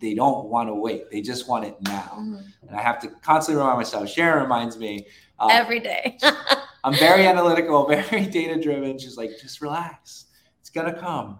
They 0.00 0.14
don't 0.14 0.46
want 0.46 0.68
to 0.68 0.74
wait. 0.74 1.10
They 1.10 1.20
just 1.20 1.48
want 1.48 1.64
it 1.64 1.76
now. 1.82 2.16
Mm-hmm. 2.18 2.68
And 2.68 2.76
I 2.76 2.82
have 2.82 3.00
to 3.00 3.08
constantly 3.22 3.60
remind 3.60 3.78
myself. 3.78 4.08
Sharon 4.08 4.42
reminds 4.42 4.76
me 4.76 5.06
uh, 5.38 5.48
every 5.50 5.80
day. 5.80 6.18
I'm 6.84 6.94
very 6.94 7.26
analytical, 7.26 7.86
very 7.88 8.26
data 8.26 8.60
driven. 8.60 8.98
She's 8.98 9.16
like, 9.16 9.30
just 9.40 9.60
relax. 9.60 10.26
It's 10.60 10.70
gonna 10.70 10.98
come. 10.98 11.38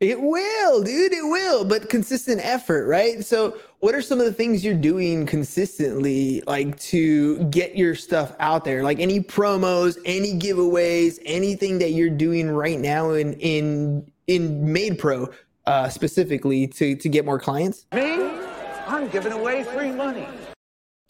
It 0.00 0.20
will, 0.20 0.82
dude. 0.84 1.12
It 1.12 1.24
will, 1.24 1.64
but 1.64 1.88
consistent 1.88 2.40
effort, 2.44 2.86
right? 2.86 3.24
So, 3.24 3.58
what 3.80 3.96
are 3.96 4.02
some 4.02 4.20
of 4.20 4.26
the 4.26 4.32
things 4.32 4.64
you're 4.64 4.74
doing 4.74 5.26
consistently, 5.26 6.40
like 6.46 6.78
to 6.80 7.38
get 7.44 7.76
your 7.76 7.96
stuff 7.96 8.34
out 8.38 8.64
there? 8.64 8.84
Like 8.84 9.00
any 9.00 9.20
promos, 9.20 9.98
any 10.04 10.38
giveaways, 10.38 11.18
anything 11.24 11.78
that 11.80 11.90
you're 11.90 12.10
doing 12.10 12.48
right 12.48 12.78
now 12.78 13.10
in 13.10 13.34
in 13.34 14.08
in 14.28 14.62
MaidPro 14.62 15.34
uh, 15.66 15.88
specifically 15.88 16.68
to 16.68 16.94
to 16.94 17.08
get 17.08 17.24
more 17.24 17.40
clients? 17.40 17.86
Me, 17.92 18.30
I'm 18.86 19.08
giving 19.08 19.32
away 19.32 19.64
free 19.64 19.90
money. 19.90 20.28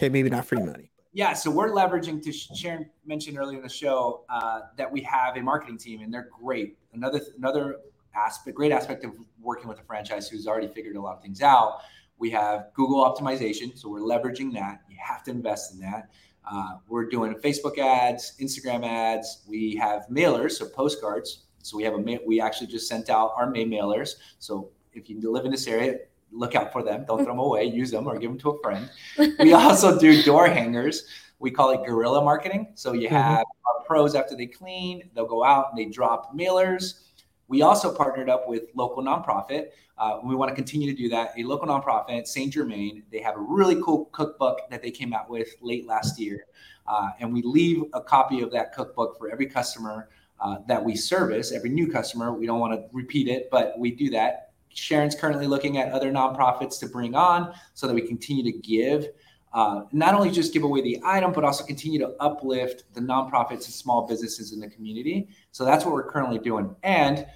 Okay, 0.00 0.08
maybe 0.08 0.30
not 0.30 0.46
free 0.46 0.62
money. 0.62 0.90
Yeah, 1.12 1.32
so 1.32 1.50
we're 1.50 1.70
leveraging 1.70 2.22
to 2.22 2.32
Sharon 2.32 2.88
mentioned 3.04 3.38
earlier 3.38 3.58
in 3.58 3.62
the 3.62 3.68
show 3.68 4.24
uh, 4.30 4.60
that 4.76 4.90
we 4.90 5.00
have 5.02 5.36
a 5.36 5.42
marketing 5.42 5.76
team 5.76 6.00
and 6.00 6.14
they're 6.14 6.28
great. 6.40 6.78
Another 6.94 7.20
another 7.36 7.76
aspect, 8.14 8.56
great 8.56 8.72
aspect 8.72 9.04
of 9.04 9.12
working 9.40 9.68
with 9.68 9.78
a 9.78 9.84
franchise 9.84 10.28
who's 10.28 10.46
already 10.46 10.68
figured 10.68 10.96
a 10.96 11.00
lot 11.00 11.16
of 11.16 11.22
things 11.22 11.42
out. 11.42 11.80
We 12.18 12.30
have 12.30 12.66
Google 12.74 13.04
optimization, 13.04 13.78
so 13.78 13.88
we're 13.88 14.00
leveraging 14.00 14.52
that. 14.54 14.80
You 14.88 14.96
have 15.00 15.22
to 15.24 15.30
invest 15.30 15.74
in 15.74 15.80
that. 15.80 16.10
Uh, 16.50 16.78
we're 16.88 17.08
doing 17.08 17.34
Facebook 17.34 17.78
ads, 17.78 18.34
Instagram 18.40 18.84
ads. 18.84 19.44
We 19.46 19.76
have 19.76 20.06
mailers, 20.10 20.52
so 20.52 20.66
postcards. 20.66 21.44
So 21.62 21.76
we 21.76 21.84
have 21.84 21.94
a 21.94 21.98
ma- 21.98 22.24
we 22.26 22.40
actually 22.40 22.68
just 22.68 22.88
sent 22.88 23.10
out 23.10 23.32
our 23.36 23.48
May 23.48 23.64
mailers. 23.64 24.14
So 24.38 24.70
if 24.94 25.08
you 25.08 25.20
live 25.30 25.44
in 25.44 25.50
this 25.50 25.66
area, 25.66 25.98
look 26.32 26.54
out 26.54 26.72
for 26.72 26.82
them. 26.82 27.04
Don't 27.06 27.18
throw 27.18 27.32
them 27.32 27.38
away. 27.38 27.64
Use 27.64 27.90
them 27.90 28.06
or 28.06 28.18
give 28.18 28.30
them 28.30 28.38
to 28.40 28.50
a 28.50 28.62
friend. 28.62 28.90
We 29.38 29.52
also 29.54 29.98
do 29.98 30.22
door 30.22 30.48
hangers. 30.48 31.04
We 31.38 31.50
call 31.50 31.70
it 31.70 31.84
guerrilla 31.86 32.24
marketing. 32.24 32.72
So 32.74 32.92
you 32.92 33.08
have 33.08 33.44
our 33.66 33.84
pros 33.86 34.14
after 34.14 34.36
they 34.36 34.46
clean, 34.46 35.08
they'll 35.14 35.26
go 35.26 35.44
out 35.44 35.66
and 35.70 35.78
they 35.78 35.90
drop 35.90 36.36
mailers. 36.36 37.04
We 37.48 37.62
also 37.62 37.94
partnered 37.94 38.28
up 38.28 38.48
with 38.48 38.64
local 38.74 39.02
nonprofit. 39.02 39.68
Uh, 39.96 40.20
we 40.22 40.36
want 40.36 40.50
to 40.50 40.54
continue 40.54 40.90
to 40.90 40.96
do 40.96 41.08
that. 41.08 41.32
A 41.36 41.42
local 41.42 41.66
nonprofit, 41.66 42.26
Saint 42.26 42.52
Germaine, 42.52 43.02
they 43.10 43.20
have 43.20 43.36
a 43.36 43.40
really 43.40 43.80
cool 43.82 44.06
cookbook 44.06 44.60
that 44.70 44.82
they 44.82 44.90
came 44.90 45.12
out 45.12 45.28
with 45.28 45.48
late 45.60 45.86
last 45.86 46.20
year, 46.20 46.46
uh, 46.86 47.08
and 47.18 47.32
we 47.32 47.42
leave 47.42 47.84
a 47.94 48.00
copy 48.00 48.42
of 48.42 48.52
that 48.52 48.72
cookbook 48.72 49.18
for 49.18 49.30
every 49.30 49.46
customer 49.46 50.08
uh, 50.40 50.58
that 50.68 50.84
we 50.84 50.94
service. 50.94 51.50
Every 51.50 51.70
new 51.70 51.90
customer, 51.90 52.32
we 52.32 52.46
don't 52.46 52.60
want 52.60 52.74
to 52.74 52.86
repeat 52.92 53.26
it, 53.26 53.48
but 53.50 53.78
we 53.78 53.90
do 53.90 54.10
that. 54.10 54.52
Sharon's 54.72 55.16
currently 55.16 55.46
looking 55.46 55.78
at 55.78 55.90
other 55.90 56.12
nonprofits 56.12 56.78
to 56.80 56.86
bring 56.86 57.16
on 57.16 57.52
so 57.74 57.88
that 57.88 57.94
we 57.94 58.02
continue 58.02 58.44
to 58.44 58.52
give 58.52 59.08
uh, 59.52 59.82
not 59.92 60.14
only 60.14 60.30
just 60.30 60.52
give 60.52 60.62
away 60.62 60.82
the 60.82 61.00
item, 61.04 61.32
but 61.32 61.44
also 61.44 61.64
continue 61.64 61.98
to 61.98 62.14
uplift 62.20 62.84
the 62.94 63.00
nonprofits 63.00 63.64
and 63.64 63.74
small 63.74 64.06
businesses 64.06 64.52
in 64.52 64.60
the 64.60 64.68
community. 64.68 65.28
So 65.52 65.64
that's 65.64 65.84
what 65.84 65.94
we're 65.94 66.10
currently 66.10 66.38
doing. 66.38 66.74
And 66.82 67.26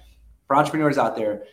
for 0.53 0.57
entrepreneurs 0.57 0.99
out 0.99 1.15
there, 1.15 1.45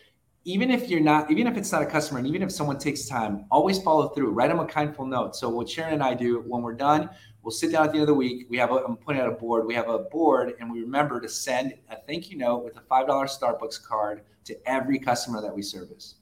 even 0.43 0.69
if 0.69 0.87
you're 0.87 0.99
not, 0.99 1.31
even 1.31 1.47
if 1.47 1.57
it's 1.57 1.71
not 1.71 1.81
a 1.81 1.85
customer, 1.87 2.19
and 2.19 2.27
even 2.27 2.43
if 2.43 2.51
someone 2.51 2.77
takes 2.77 3.05
time, 3.07 3.45
always 3.49 3.81
follow 3.81 4.09
through. 4.09 4.29
Write 4.29 4.49
them 4.49 4.59
a 4.59 4.65
kindful 4.65 5.07
note. 5.07 5.35
So 5.35 5.49
what 5.49 5.67
Sharon 5.67 5.93
and 5.93 6.03
I 6.03 6.13
do 6.13 6.41
when 6.41 6.61
we're 6.61 6.73
done, 6.73 7.09
we'll 7.41 7.51
sit 7.51 7.71
down 7.71 7.85
at 7.85 7.93
the 7.93 7.95
end 7.95 8.01
of 8.01 8.07
the 8.07 8.13
week. 8.13 8.45
We 8.49 8.57
have 8.57 8.71
a, 8.71 8.75
I'm 8.75 8.95
putting 8.97 9.19
out 9.19 9.27
a 9.27 9.31
board. 9.31 9.65
We 9.65 9.73
have 9.73 9.89
a 9.89 9.99
board, 9.99 10.53
and 10.59 10.71
we 10.71 10.81
remember 10.81 11.19
to 11.19 11.27
send 11.27 11.73
a 11.89 11.95
thank 11.95 12.29
you 12.29 12.37
note 12.37 12.63
with 12.63 12.77
a 12.77 12.81
five 12.81 13.07
dollar 13.07 13.25
Starbucks 13.25 13.83
card 13.83 14.21
to 14.45 14.69
every 14.69 14.99
customer 14.99 15.41
that 15.41 15.55
we 15.55 15.63
service. 15.63 16.15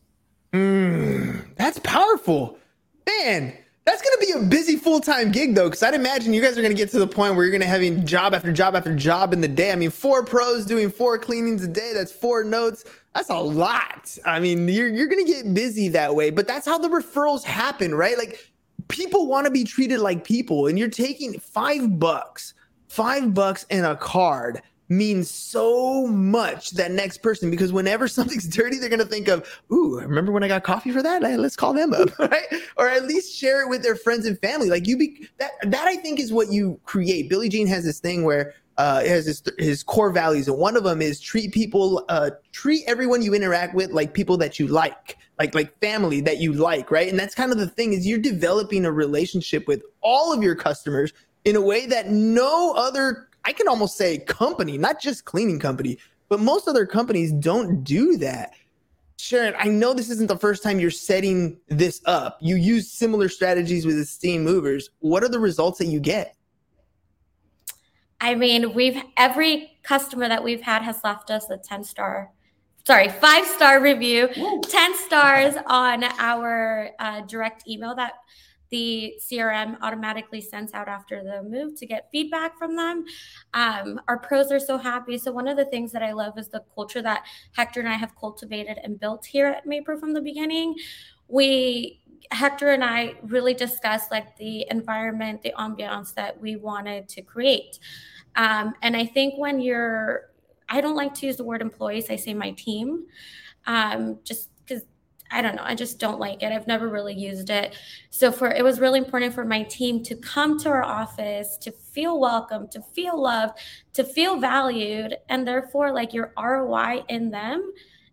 Mm, 0.53 1.55
that's 1.55 1.79
powerful, 1.79 2.57
man. 3.05 3.57
That's 3.89 4.03
gonna 4.03 4.39
be 4.39 4.45
a 4.45 4.47
busy 4.47 4.75
full 4.75 4.99
time 4.99 5.31
gig 5.31 5.55
though, 5.55 5.67
because 5.67 5.81
I'd 5.81 5.95
imagine 5.95 6.31
you 6.31 6.43
guys 6.43 6.55
are 6.59 6.61
gonna 6.61 6.75
get 6.75 6.91
to 6.91 6.99
the 6.99 7.07
point 7.07 7.33
where 7.33 7.43
you're 7.43 7.51
gonna 7.51 7.65
having 7.65 8.05
job 8.05 8.35
after 8.35 8.51
job 8.51 8.75
after 8.75 8.95
job 8.95 9.33
in 9.33 9.41
the 9.41 9.47
day. 9.47 9.71
I 9.71 9.75
mean, 9.75 9.89
four 9.89 10.23
pros 10.23 10.63
doing 10.63 10.91
four 10.91 11.17
cleanings 11.17 11.63
a 11.63 11.67
day. 11.67 11.93
That's 11.95 12.11
four 12.11 12.43
notes. 12.43 12.85
That's 13.15 13.31
a 13.31 13.39
lot. 13.39 14.15
I 14.27 14.39
mean, 14.39 14.67
you're 14.67 14.89
you're 14.89 15.07
gonna 15.07 15.23
get 15.23 15.55
busy 15.55 15.89
that 15.89 16.13
way, 16.13 16.29
but 16.29 16.47
that's 16.47 16.67
how 16.67 16.77
the 16.77 16.87
referrals 16.87 17.43
happen, 17.43 17.95
right? 17.95 18.15
Like 18.15 18.51
people 18.89 19.25
want 19.25 19.45
to 19.45 19.51
be 19.51 19.63
treated 19.63 20.01
like 20.01 20.23
people, 20.23 20.67
and 20.67 20.77
you're 20.77 20.87
taking 20.87 21.39
five 21.39 21.97
bucks, 21.97 22.53
five 22.89 23.33
bucks 23.33 23.65
and 23.71 23.87
a 23.87 23.95
card 23.95 24.61
means 24.89 25.29
so 25.29 26.07
much 26.07 26.71
that 26.71 26.91
next 26.91 27.19
person 27.19 27.51
because 27.51 27.71
whenever 27.71 28.07
something's 28.07 28.47
dirty 28.47 28.77
they're 28.77 28.89
going 28.89 28.99
to 28.99 29.05
think 29.05 29.27
of 29.27 29.47
ooh 29.71 29.99
remember 29.99 30.31
when 30.31 30.43
i 30.43 30.47
got 30.47 30.63
coffee 30.63 30.91
for 30.91 31.03
that? 31.03 31.21
Let's 31.21 31.55
call 31.55 31.73
them 31.73 31.93
up 31.93 32.17
right? 32.19 32.45
Or 32.77 32.89
at 32.89 33.05
least 33.05 33.35
share 33.35 33.61
it 33.61 33.69
with 33.69 33.83
their 33.83 33.95
friends 33.95 34.25
and 34.25 34.37
family. 34.39 34.69
Like 34.69 34.87
you 34.87 34.97
be 34.97 35.27
that 35.37 35.51
that 35.63 35.87
i 35.87 35.95
think 35.95 36.19
is 36.19 36.33
what 36.33 36.51
you 36.51 36.79
create. 36.85 37.29
Billy 37.29 37.49
jean 37.49 37.67
has 37.67 37.85
this 37.85 37.99
thing 37.99 38.23
where 38.23 38.53
uh, 38.77 39.03
has 39.03 39.25
his, 39.25 39.43
his 39.57 39.83
core 39.83 40.09
values 40.09 40.47
and 40.47 40.57
one 40.57 40.77
of 40.77 40.85
them 40.85 41.01
is 41.01 41.19
treat 41.19 41.51
people 41.53 42.05
uh, 42.07 42.29
treat 42.53 42.83
everyone 42.87 43.21
you 43.21 43.33
interact 43.33 43.75
with 43.75 43.91
like 43.91 44.13
people 44.13 44.37
that 44.37 44.57
you 44.57 44.67
like 44.67 45.17
like 45.37 45.53
like 45.53 45.77
family 45.79 46.21
that 46.21 46.37
you 46.37 46.53
like 46.53 46.89
right? 46.89 47.09
And 47.09 47.19
that's 47.19 47.35
kind 47.35 47.51
of 47.51 47.57
the 47.57 47.67
thing 47.67 47.93
is 47.93 48.07
you're 48.07 48.19
developing 48.19 48.85
a 48.85 48.91
relationship 48.91 49.67
with 49.67 49.83
all 50.01 50.33
of 50.33 50.41
your 50.41 50.55
customers 50.55 51.11
in 51.45 51.55
a 51.55 51.61
way 51.61 51.85
that 51.87 52.09
no 52.09 52.73
other 52.73 53.28
I 53.45 53.53
can 53.53 53.67
almost 53.67 53.97
say 53.97 54.19
company, 54.19 54.77
not 54.77 55.01
just 55.01 55.25
cleaning 55.25 55.59
company, 55.59 55.97
but 56.27 56.39
most 56.39 56.67
other 56.67 56.85
companies 56.85 57.31
don't 57.31 57.83
do 57.83 58.17
that. 58.17 58.53
Sharon, 59.17 59.53
I 59.57 59.67
know 59.67 59.93
this 59.93 60.09
isn't 60.09 60.27
the 60.27 60.37
first 60.37 60.63
time 60.63 60.79
you're 60.79 60.91
setting 60.91 61.57
this 61.67 62.01
up. 62.05 62.37
You 62.39 62.55
use 62.55 62.89
similar 62.89 63.27
strategies 63.27 63.85
with 63.85 63.97
esteem 63.99 64.43
movers. 64.43 64.91
What 64.99 65.23
are 65.23 65.29
the 65.29 65.39
results 65.39 65.79
that 65.79 65.87
you 65.87 65.99
get? 65.99 66.37
I 68.21 68.35
mean, 68.35 68.73
we've 68.73 69.01
every 69.17 69.77
customer 69.83 70.27
that 70.27 70.43
we've 70.43 70.61
had 70.61 70.83
has 70.83 71.01
left 71.03 71.31
us 71.31 71.49
a 71.49 71.57
10 71.57 71.83
star, 71.83 72.31
sorry, 72.85 73.09
five 73.09 73.45
star 73.45 73.81
review, 73.81 74.29
Woo. 74.37 74.61
10 74.61 74.97
stars 74.97 75.55
on 75.65 76.03
our 76.03 76.91
uh, 76.99 77.21
direct 77.21 77.67
email 77.67 77.95
that 77.95 78.13
the 78.69 79.15
CRM 79.19 79.77
automatically 79.81 80.41
sends 80.41 80.73
out 80.73 80.87
after 80.87 81.23
the 81.23 81.43
move 81.43 81.75
to 81.75 81.85
get 81.85 82.09
feedback 82.11 82.57
from 82.57 82.75
them. 82.75 83.05
Um, 83.53 83.99
our 84.07 84.17
pros 84.17 84.51
are 84.51 84.59
so 84.59 84.77
happy. 84.77 85.17
So 85.17 85.31
one 85.31 85.47
of 85.47 85.57
the 85.57 85.65
things 85.65 85.91
that 85.91 86.03
I 86.03 86.13
love 86.13 86.37
is 86.37 86.47
the 86.47 86.63
culture 86.75 87.01
that 87.01 87.25
Hector 87.53 87.79
and 87.79 87.89
I 87.89 87.95
have 87.95 88.15
cultivated 88.15 88.79
and 88.83 88.99
built 88.99 89.25
here 89.25 89.47
at 89.47 89.65
MaidPro 89.65 89.99
from 89.99 90.13
the 90.13 90.21
beginning. 90.21 90.75
We 91.27 92.01
Hector 92.31 92.69
and 92.69 92.83
I 92.83 93.15
really 93.23 93.53
discussed 93.53 94.11
like 94.11 94.37
the 94.37 94.65
environment, 94.69 95.41
the 95.41 95.53
ambiance 95.57 96.13
that 96.13 96.39
we 96.39 96.57
wanted 96.57 97.07
to 97.09 97.21
create. 97.21 97.79
Um, 98.35 98.73
and 98.81 98.95
I 98.95 99.05
think 99.05 99.37
when 99.37 99.59
you're, 99.59 100.29
I 100.67 100.81
don't 100.81 100.95
like 100.95 101.13
to 101.15 101.25
use 101.25 101.37
the 101.37 101.43
word 101.43 101.61
employees, 101.61 102.09
I 102.09 102.15
say 102.17 102.33
my 102.33 102.51
team, 102.51 103.05
um, 103.65 104.19
just 104.23 104.48
I 105.31 105.41
don't 105.41 105.55
know. 105.55 105.63
I 105.63 105.75
just 105.75 105.99
don't 105.99 106.19
like 106.19 106.41
it. 106.41 106.51
I've 106.51 106.67
never 106.67 106.89
really 106.89 107.13
used 107.13 107.49
it. 107.49 107.75
So 108.09 108.31
for 108.31 108.49
it 108.51 108.63
was 108.63 108.79
really 108.79 108.99
important 108.99 109.33
for 109.33 109.45
my 109.45 109.63
team 109.63 110.03
to 110.03 110.15
come 110.15 110.57
to 110.59 110.69
our 110.69 110.83
office, 110.83 111.57
to 111.57 111.71
feel 111.71 112.19
welcome, 112.19 112.67
to 112.69 112.81
feel 112.81 113.21
loved, 113.21 113.59
to 113.93 114.03
feel 114.03 114.37
valued, 114.37 115.17
and 115.29 115.47
therefore 115.47 115.91
like 115.91 116.13
your 116.13 116.33
ROI 116.37 117.03
in 117.09 117.29
them 117.29 117.71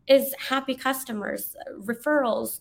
is 0.09 0.35
happy 0.38 0.74
customers, 0.74 1.57
referrals. 1.81 2.61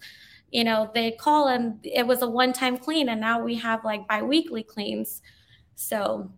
You 0.51 0.63
know, 0.63 0.89
they 0.93 1.11
call 1.11 1.47
and 1.47 1.79
it 1.83 2.07
was 2.07 2.21
a 2.21 2.29
one-time 2.29 2.77
clean 2.77 3.09
and 3.09 3.19
now 3.19 3.43
we 3.43 3.55
have 3.55 3.83
like 3.83 4.07
biweekly 4.07 4.63
cleans. 4.63 5.21
So 5.75 6.31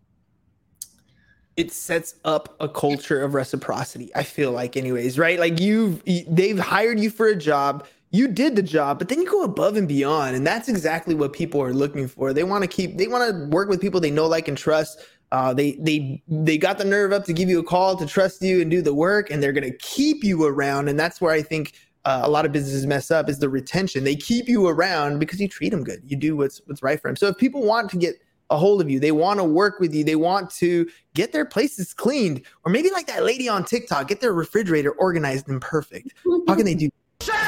it 1.56 1.72
sets 1.72 2.16
up 2.24 2.56
a 2.60 2.70
culture 2.70 3.24
of 3.24 3.34
reciprocity 3.34 4.12
i 4.16 4.22
feel 4.22 4.52
like 4.52 4.78
anyways 4.78 5.18
right 5.18 5.40
like 5.40 5.60
you've 5.60 6.04
they've 6.28 6.60
hired 6.60 7.00
you 7.00 7.10
for 7.10 7.28
a 7.28 7.36
job 7.36 7.88
you 8.12 8.28
did 8.28 8.56
the 8.56 8.62
job, 8.62 9.00
but 9.00 9.10
then 9.10 9.22
you 9.22 9.30
go 9.30 9.44
above 9.44 9.76
and 9.76 9.88
beyond. 9.88 10.36
And 10.36 10.48
that's 10.48 10.70
exactly 10.70 11.14
what 11.14 11.34
people 11.34 11.62
are 11.62 11.74
looking 11.74 12.08
for. 12.08 12.34
They 12.34 12.44
want 12.44 12.64
to 12.64 12.68
keep, 12.68 12.98
they 12.98 13.08
want 13.08 13.30
to 13.30 13.46
work 13.50 13.70
with 13.70 13.82
people 13.82 14.00
they 14.00 14.12
know, 14.12 14.28
like, 14.28 14.48
and 14.48 14.58
trust. 14.58 15.00
Uh, 15.34 15.54
they 15.54 15.74
they 15.82 16.24
they 16.30 16.58
got 16.58 16.78
the 16.78 16.86
nerve 16.86 17.12
up 17.12 17.26
to 17.26 17.34
give 17.34 17.50
you 17.50 17.60
a 17.60 17.64
call 17.64 17.98
to 17.98 18.06
trust 18.06 18.42
you 18.42 18.62
and 18.62 18.72
do 18.72 18.82
the 18.82 18.94
work, 18.94 19.30
and 19.30 19.44
they're 19.44 19.52
going 19.52 19.70
to 19.70 19.78
keep 19.80 20.24
you 20.24 20.46
around. 20.46 20.88
And 20.88 20.98
that's 20.98 21.20
where 21.20 21.34
I 21.34 21.42
think 21.42 21.74
uh, 22.06 22.22
a 22.24 22.30
lot 22.30 22.46
of 22.46 22.54
businesses 22.54 22.86
mess 22.86 23.12
up 23.12 23.28
is 23.28 23.40
the 23.40 23.50
retention. 23.50 24.06
They 24.06 24.16
keep 24.16 24.48
you 24.48 24.68
around 24.68 25.20
because 25.20 25.42
you 25.42 25.50
treat 25.50 25.70
them 25.70 25.84
good. 25.84 26.02
You 26.06 26.16
do 26.16 26.38
what's 26.38 26.62
what's 26.66 26.82
right 26.82 27.02
for 27.02 27.10
them. 27.10 27.18
So 27.18 27.28
if 27.28 27.38
people 27.38 27.64
want 27.64 27.92
to 27.92 27.98
get 27.98 28.16
a 28.50 28.58
hold 28.58 28.80
of 28.80 28.90
you, 28.90 29.02
they 29.02 29.12
want 29.12 29.42
to 29.42 29.44
work 29.44 29.82
with 29.82 29.94
you, 29.94 30.06
they 30.06 30.16
want 30.16 30.50
to 30.52 30.90
get 31.14 31.34
their 31.34 31.44
places 31.44 31.94
cleaned, 31.94 32.42
or 32.64 32.72
maybe 32.72 32.90
like 32.92 33.08
that 33.08 33.26
lady 33.26 33.50
on 33.50 33.66
TikTok, 33.66 34.08
get 34.08 34.22
their 34.22 34.32
refrigerator 34.32 34.92
organized 34.92 35.50
and 35.50 35.62
perfect. 35.62 36.14
How 36.48 36.56
can 36.56 36.64
they 36.64 36.76
do? 36.76 36.90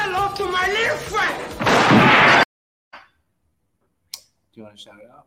Say 0.00 0.06
hello 0.06 0.34
to 0.34 0.44
my 0.46 0.66
little 0.66 0.96
friend. 0.96 2.46
Do 4.52 4.60
you 4.60 4.62
want 4.62 4.76
to 4.76 4.82
shout 4.82 4.94
it 5.02 5.10
out? 5.10 5.26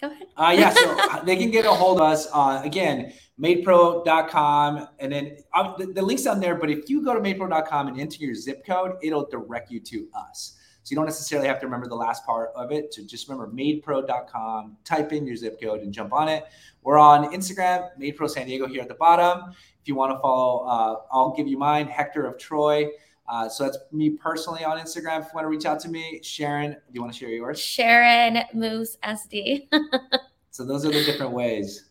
Go 0.00 0.06
ahead. 0.08 0.28
Uh, 0.36 0.54
yeah, 0.56 0.70
so 0.70 0.96
uh, 1.10 1.24
they 1.24 1.36
can 1.36 1.50
get 1.50 1.64
a 1.64 1.70
hold 1.70 2.00
of 2.00 2.06
us 2.06 2.28
on, 2.28 2.58
uh, 2.58 2.62
again, 2.62 3.12
maidpro.com. 3.40 4.88
And 5.00 5.12
then 5.12 5.38
uh, 5.52 5.76
the, 5.76 5.86
the 5.86 6.02
link's 6.02 6.22
down 6.22 6.38
there. 6.38 6.54
But 6.54 6.70
if 6.70 6.88
you 6.88 7.04
go 7.04 7.12
to 7.12 7.18
maidpro.com 7.18 7.88
and 7.88 8.00
enter 8.00 8.18
your 8.18 8.36
zip 8.36 8.64
code, 8.64 8.92
it'll 9.02 9.26
direct 9.26 9.72
you 9.72 9.80
to 9.80 10.06
us. 10.14 10.58
So 10.84 10.92
you 10.92 10.96
don't 10.96 11.06
necessarily 11.06 11.48
have 11.48 11.58
to 11.60 11.66
remember 11.66 11.88
the 11.88 11.96
last 11.96 12.24
part 12.24 12.50
of 12.54 12.70
it. 12.70 12.94
So 12.94 13.02
just 13.04 13.28
remember 13.28 13.52
maidpro.com, 13.52 14.76
type 14.84 15.12
in 15.12 15.26
your 15.26 15.34
zip 15.34 15.60
code 15.60 15.80
and 15.80 15.92
jump 15.92 16.12
on 16.12 16.28
it. 16.28 16.44
We're 16.82 16.98
on 16.98 17.32
Instagram, 17.32 17.88
maidpro 17.98 18.30
San 18.30 18.46
Diego 18.46 18.68
here 18.68 18.82
at 18.82 18.88
the 18.88 18.94
bottom. 18.94 19.50
If 19.50 19.88
you 19.88 19.96
want 19.96 20.12
to 20.12 20.20
follow, 20.20 20.66
uh, 20.66 20.96
I'll 21.10 21.34
give 21.34 21.48
you 21.48 21.58
mine, 21.58 21.88
Hector 21.88 22.26
of 22.26 22.38
Troy. 22.38 22.90
Uh, 23.26 23.48
so 23.48 23.64
that's 23.64 23.78
me 23.90 24.10
personally 24.10 24.64
on 24.64 24.78
Instagram. 24.78 25.20
If 25.20 25.26
you 25.26 25.30
want 25.34 25.44
to 25.44 25.48
reach 25.48 25.64
out 25.64 25.80
to 25.80 25.88
me, 25.88 26.20
Sharon, 26.22 26.72
do 26.72 26.78
you 26.92 27.00
want 27.00 27.12
to 27.12 27.18
share 27.18 27.30
yours? 27.30 27.58
Sharon 27.58 28.42
Moves 28.52 28.98
SD. 29.02 29.68
so 30.50 30.64
those 30.64 30.84
are 30.84 30.90
the 30.90 31.04
different 31.04 31.32
ways. 31.32 31.88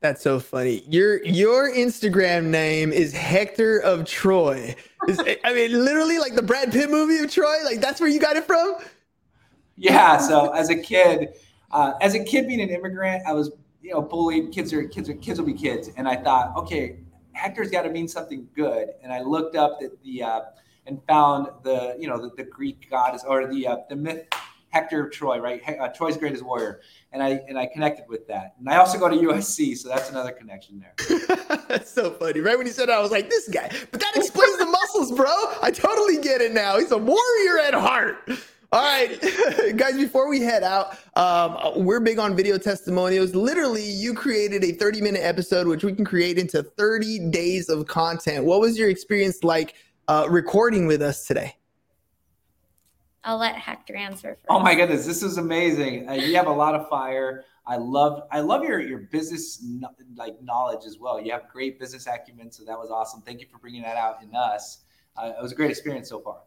That's 0.00 0.20
so 0.20 0.40
funny. 0.40 0.82
Your 0.88 1.22
your 1.24 1.72
Instagram 1.72 2.46
name 2.46 2.92
is 2.92 3.12
Hector 3.12 3.78
of 3.78 4.04
Troy. 4.04 4.74
Is, 5.06 5.20
I 5.44 5.54
mean, 5.54 5.84
literally 5.84 6.18
like 6.18 6.34
the 6.34 6.42
Brad 6.42 6.72
Pitt 6.72 6.90
movie 6.90 7.22
of 7.22 7.30
Troy. 7.30 7.58
Like 7.64 7.80
that's 7.80 8.00
where 8.00 8.10
you 8.10 8.18
got 8.18 8.34
it 8.34 8.44
from. 8.44 8.76
Yeah. 9.76 10.16
So 10.18 10.50
as 10.50 10.70
a 10.70 10.76
kid, 10.76 11.34
uh, 11.70 11.92
as 12.00 12.14
a 12.14 12.24
kid 12.24 12.48
being 12.48 12.60
an 12.60 12.70
immigrant, 12.70 13.22
I 13.28 13.32
was 13.32 13.52
you 13.80 13.92
know 13.92 14.02
bullied. 14.02 14.52
Kids 14.52 14.72
are 14.72 14.82
kids 14.84 15.08
are 15.08 15.14
kids 15.14 15.38
will 15.38 15.46
be 15.46 15.54
kids, 15.54 15.90
and 15.96 16.08
I 16.08 16.16
thought, 16.16 16.56
okay, 16.56 16.96
Hector's 17.32 17.70
got 17.70 17.82
to 17.82 17.90
mean 17.90 18.08
something 18.08 18.48
good. 18.54 18.88
And 19.02 19.12
I 19.12 19.22
looked 19.22 19.56
up 19.56 19.80
the, 19.80 19.92
the 20.04 20.22
uh, 20.22 20.40
and 20.86 21.00
found 21.06 21.48
the 21.62 21.96
you 21.98 22.08
know 22.08 22.20
the, 22.20 22.30
the 22.36 22.44
Greek 22.44 22.88
goddess 22.90 23.24
or 23.26 23.46
the 23.46 23.66
uh, 23.66 23.76
the 23.88 23.96
myth 23.96 24.26
Hector 24.72 25.04
of 25.04 25.12
Troy, 25.12 25.38
right? 25.38 25.62
Uh, 25.78 25.88
Troy's 25.88 26.16
greatest 26.16 26.42
warrior, 26.42 26.80
and 27.12 27.22
I 27.22 27.40
and 27.48 27.58
I 27.58 27.66
connected 27.66 28.06
with 28.08 28.26
that. 28.28 28.54
And 28.58 28.68
I 28.68 28.76
also 28.76 28.98
go 28.98 29.08
to 29.08 29.16
USC, 29.16 29.76
so 29.76 29.88
that's 29.88 30.10
another 30.10 30.32
connection 30.32 30.80
there. 30.80 31.18
that's 31.68 31.90
so 31.90 32.10
funny. 32.10 32.40
Right 32.40 32.56
when 32.56 32.66
you 32.66 32.72
said 32.72 32.88
I 32.88 33.00
was 33.00 33.10
like, 33.10 33.28
this 33.28 33.48
guy. 33.48 33.70
But 33.90 34.00
that 34.00 34.16
explains 34.16 34.58
the 34.58 34.66
muscles, 34.66 35.12
bro. 35.12 35.28
I 35.62 35.70
totally 35.70 36.20
get 36.22 36.40
it 36.40 36.52
now. 36.52 36.78
He's 36.78 36.90
a 36.90 36.98
warrior 36.98 37.58
at 37.62 37.74
heart. 37.74 38.30
All 38.72 38.80
right, 38.80 39.20
guys, 39.76 39.98
before 39.98 40.30
we 40.30 40.40
head 40.40 40.62
out, 40.62 40.96
um, 41.14 41.84
we're 41.84 42.00
big 42.00 42.18
on 42.18 42.34
video 42.34 42.56
testimonials. 42.56 43.34
Literally, 43.34 43.84
you 43.84 44.14
created 44.14 44.64
a 44.64 44.72
30 44.72 45.02
minute 45.02 45.20
episode, 45.22 45.66
which 45.66 45.84
we 45.84 45.92
can 45.92 46.06
create 46.06 46.38
into 46.38 46.62
30 46.62 47.28
days 47.28 47.68
of 47.68 47.86
content. 47.86 48.46
What 48.46 48.60
was 48.60 48.78
your 48.78 48.88
experience 48.88 49.44
like 49.44 49.74
uh, 50.08 50.26
recording 50.30 50.86
with 50.86 51.02
us 51.02 51.26
today? 51.26 51.54
I'll 53.24 53.36
let 53.36 53.56
Hector 53.56 53.94
answer 53.94 54.36
first. 54.36 54.46
Oh 54.48 54.58
my 54.58 54.74
goodness, 54.74 55.04
this 55.04 55.22
is 55.22 55.36
amazing. 55.36 56.08
Uh, 56.08 56.14
you 56.14 56.34
have 56.36 56.46
a 56.46 56.52
lot 56.52 56.74
of 56.74 56.88
fire. 56.88 57.44
I 57.66 57.76
love 57.76 58.22
I 58.32 58.40
love 58.40 58.64
your 58.64 58.80
your 58.80 59.00
business 59.00 59.62
like 60.16 60.40
knowledge 60.42 60.86
as 60.86 60.98
well. 60.98 61.20
You 61.20 61.30
have 61.32 61.46
great 61.52 61.78
business 61.78 62.06
acumen, 62.06 62.50
so 62.50 62.64
that 62.64 62.78
was 62.78 62.90
awesome. 62.90 63.20
Thank 63.20 63.42
you 63.42 63.46
for 63.52 63.58
bringing 63.58 63.82
that 63.82 63.98
out 63.98 64.22
in 64.22 64.34
us. 64.34 64.78
Uh, 65.14 65.32
it 65.38 65.42
was 65.42 65.52
a 65.52 65.54
great 65.54 65.70
experience 65.70 66.08
so 66.08 66.20
far. 66.20 66.38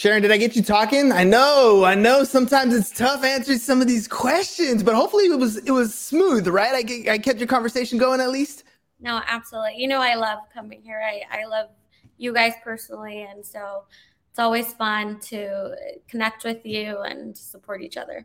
Sharon, 0.00 0.22
did 0.22 0.32
I 0.32 0.38
get 0.38 0.56
you 0.56 0.62
talking? 0.62 1.12
I 1.12 1.24
know, 1.24 1.84
I 1.84 1.94
know. 1.94 2.24
Sometimes 2.24 2.74
it's 2.74 2.90
tough 2.90 3.22
answering 3.22 3.58
some 3.58 3.82
of 3.82 3.86
these 3.86 4.08
questions, 4.08 4.82
but 4.82 4.94
hopefully 4.94 5.24
it 5.24 5.38
was 5.38 5.58
it 5.58 5.72
was 5.72 5.94
smooth, 5.94 6.48
right? 6.48 6.72
I 6.72 7.12
I 7.12 7.18
kept 7.18 7.38
your 7.38 7.46
conversation 7.46 7.98
going 7.98 8.18
at 8.18 8.30
least. 8.30 8.64
No, 8.98 9.20
absolutely. 9.26 9.74
You 9.76 9.88
know, 9.88 10.00
I 10.00 10.14
love 10.14 10.38
coming 10.54 10.80
here. 10.80 11.02
I 11.06 11.20
I 11.30 11.44
love 11.44 11.68
you 12.16 12.32
guys 12.32 12.54
personally, 12.64 13.24
and 13.30 13.44
so 13.44 13.82
it's 14.30 14.38
always 14.38 14.72
fun 14.72 15.20
to 15.24 15.76
connect 16.08 16.44
with 16.44 16.64
you 16.64 17.00
and 17.00 17.36
support 17.36 17.82
each 17.82 17.98
other. 17.98 18.24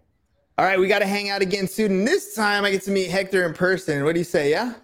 All 0.58 0.64
right, 0.64 0.80
we 0.80 0.88
got 0.88 1.00
to 1.00 1.06
hang 1.06 1.30
out 1.30 1.42
again 1.42 1.68
soon. 1.68 1.92
And 1.92 2.08
this 2.08 2.36
time 2.36 2.64
I 2.64 2.72
get 2.72 2.84
to 2.84 2.92
meet 2.92 3.10
Hector 3.10 3.46
in 3.46 3.54
person. 3.54 4.06
What 4.06 4.14
do 4.14 4.20
you 4.20 4.24
say? 4.24 4.50
Yeah? 4.50 4.76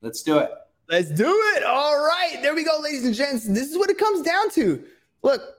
Let's 0.00 0.24
do 0.24 0.38
it. 0.38 0.50
Let's 0.88 1.08
do 1.08 1.32
it. 1.54 1.62
All 1.62 2.04
right. 2.04 2.40
There 2.42 2.56
we 2.56 2.64
go, 2.64 2.80
ladies 2.82 3.04
and 3.04 3.14
gents. 3.14 3.44
This 3.44 3.70
is 3.70 3.78
what 3.78 3.90
it 3.90 3.96
comes 3.98 4.22
down 4.22 4.50
to. 4.50 4.82
Look, 5.22 5.55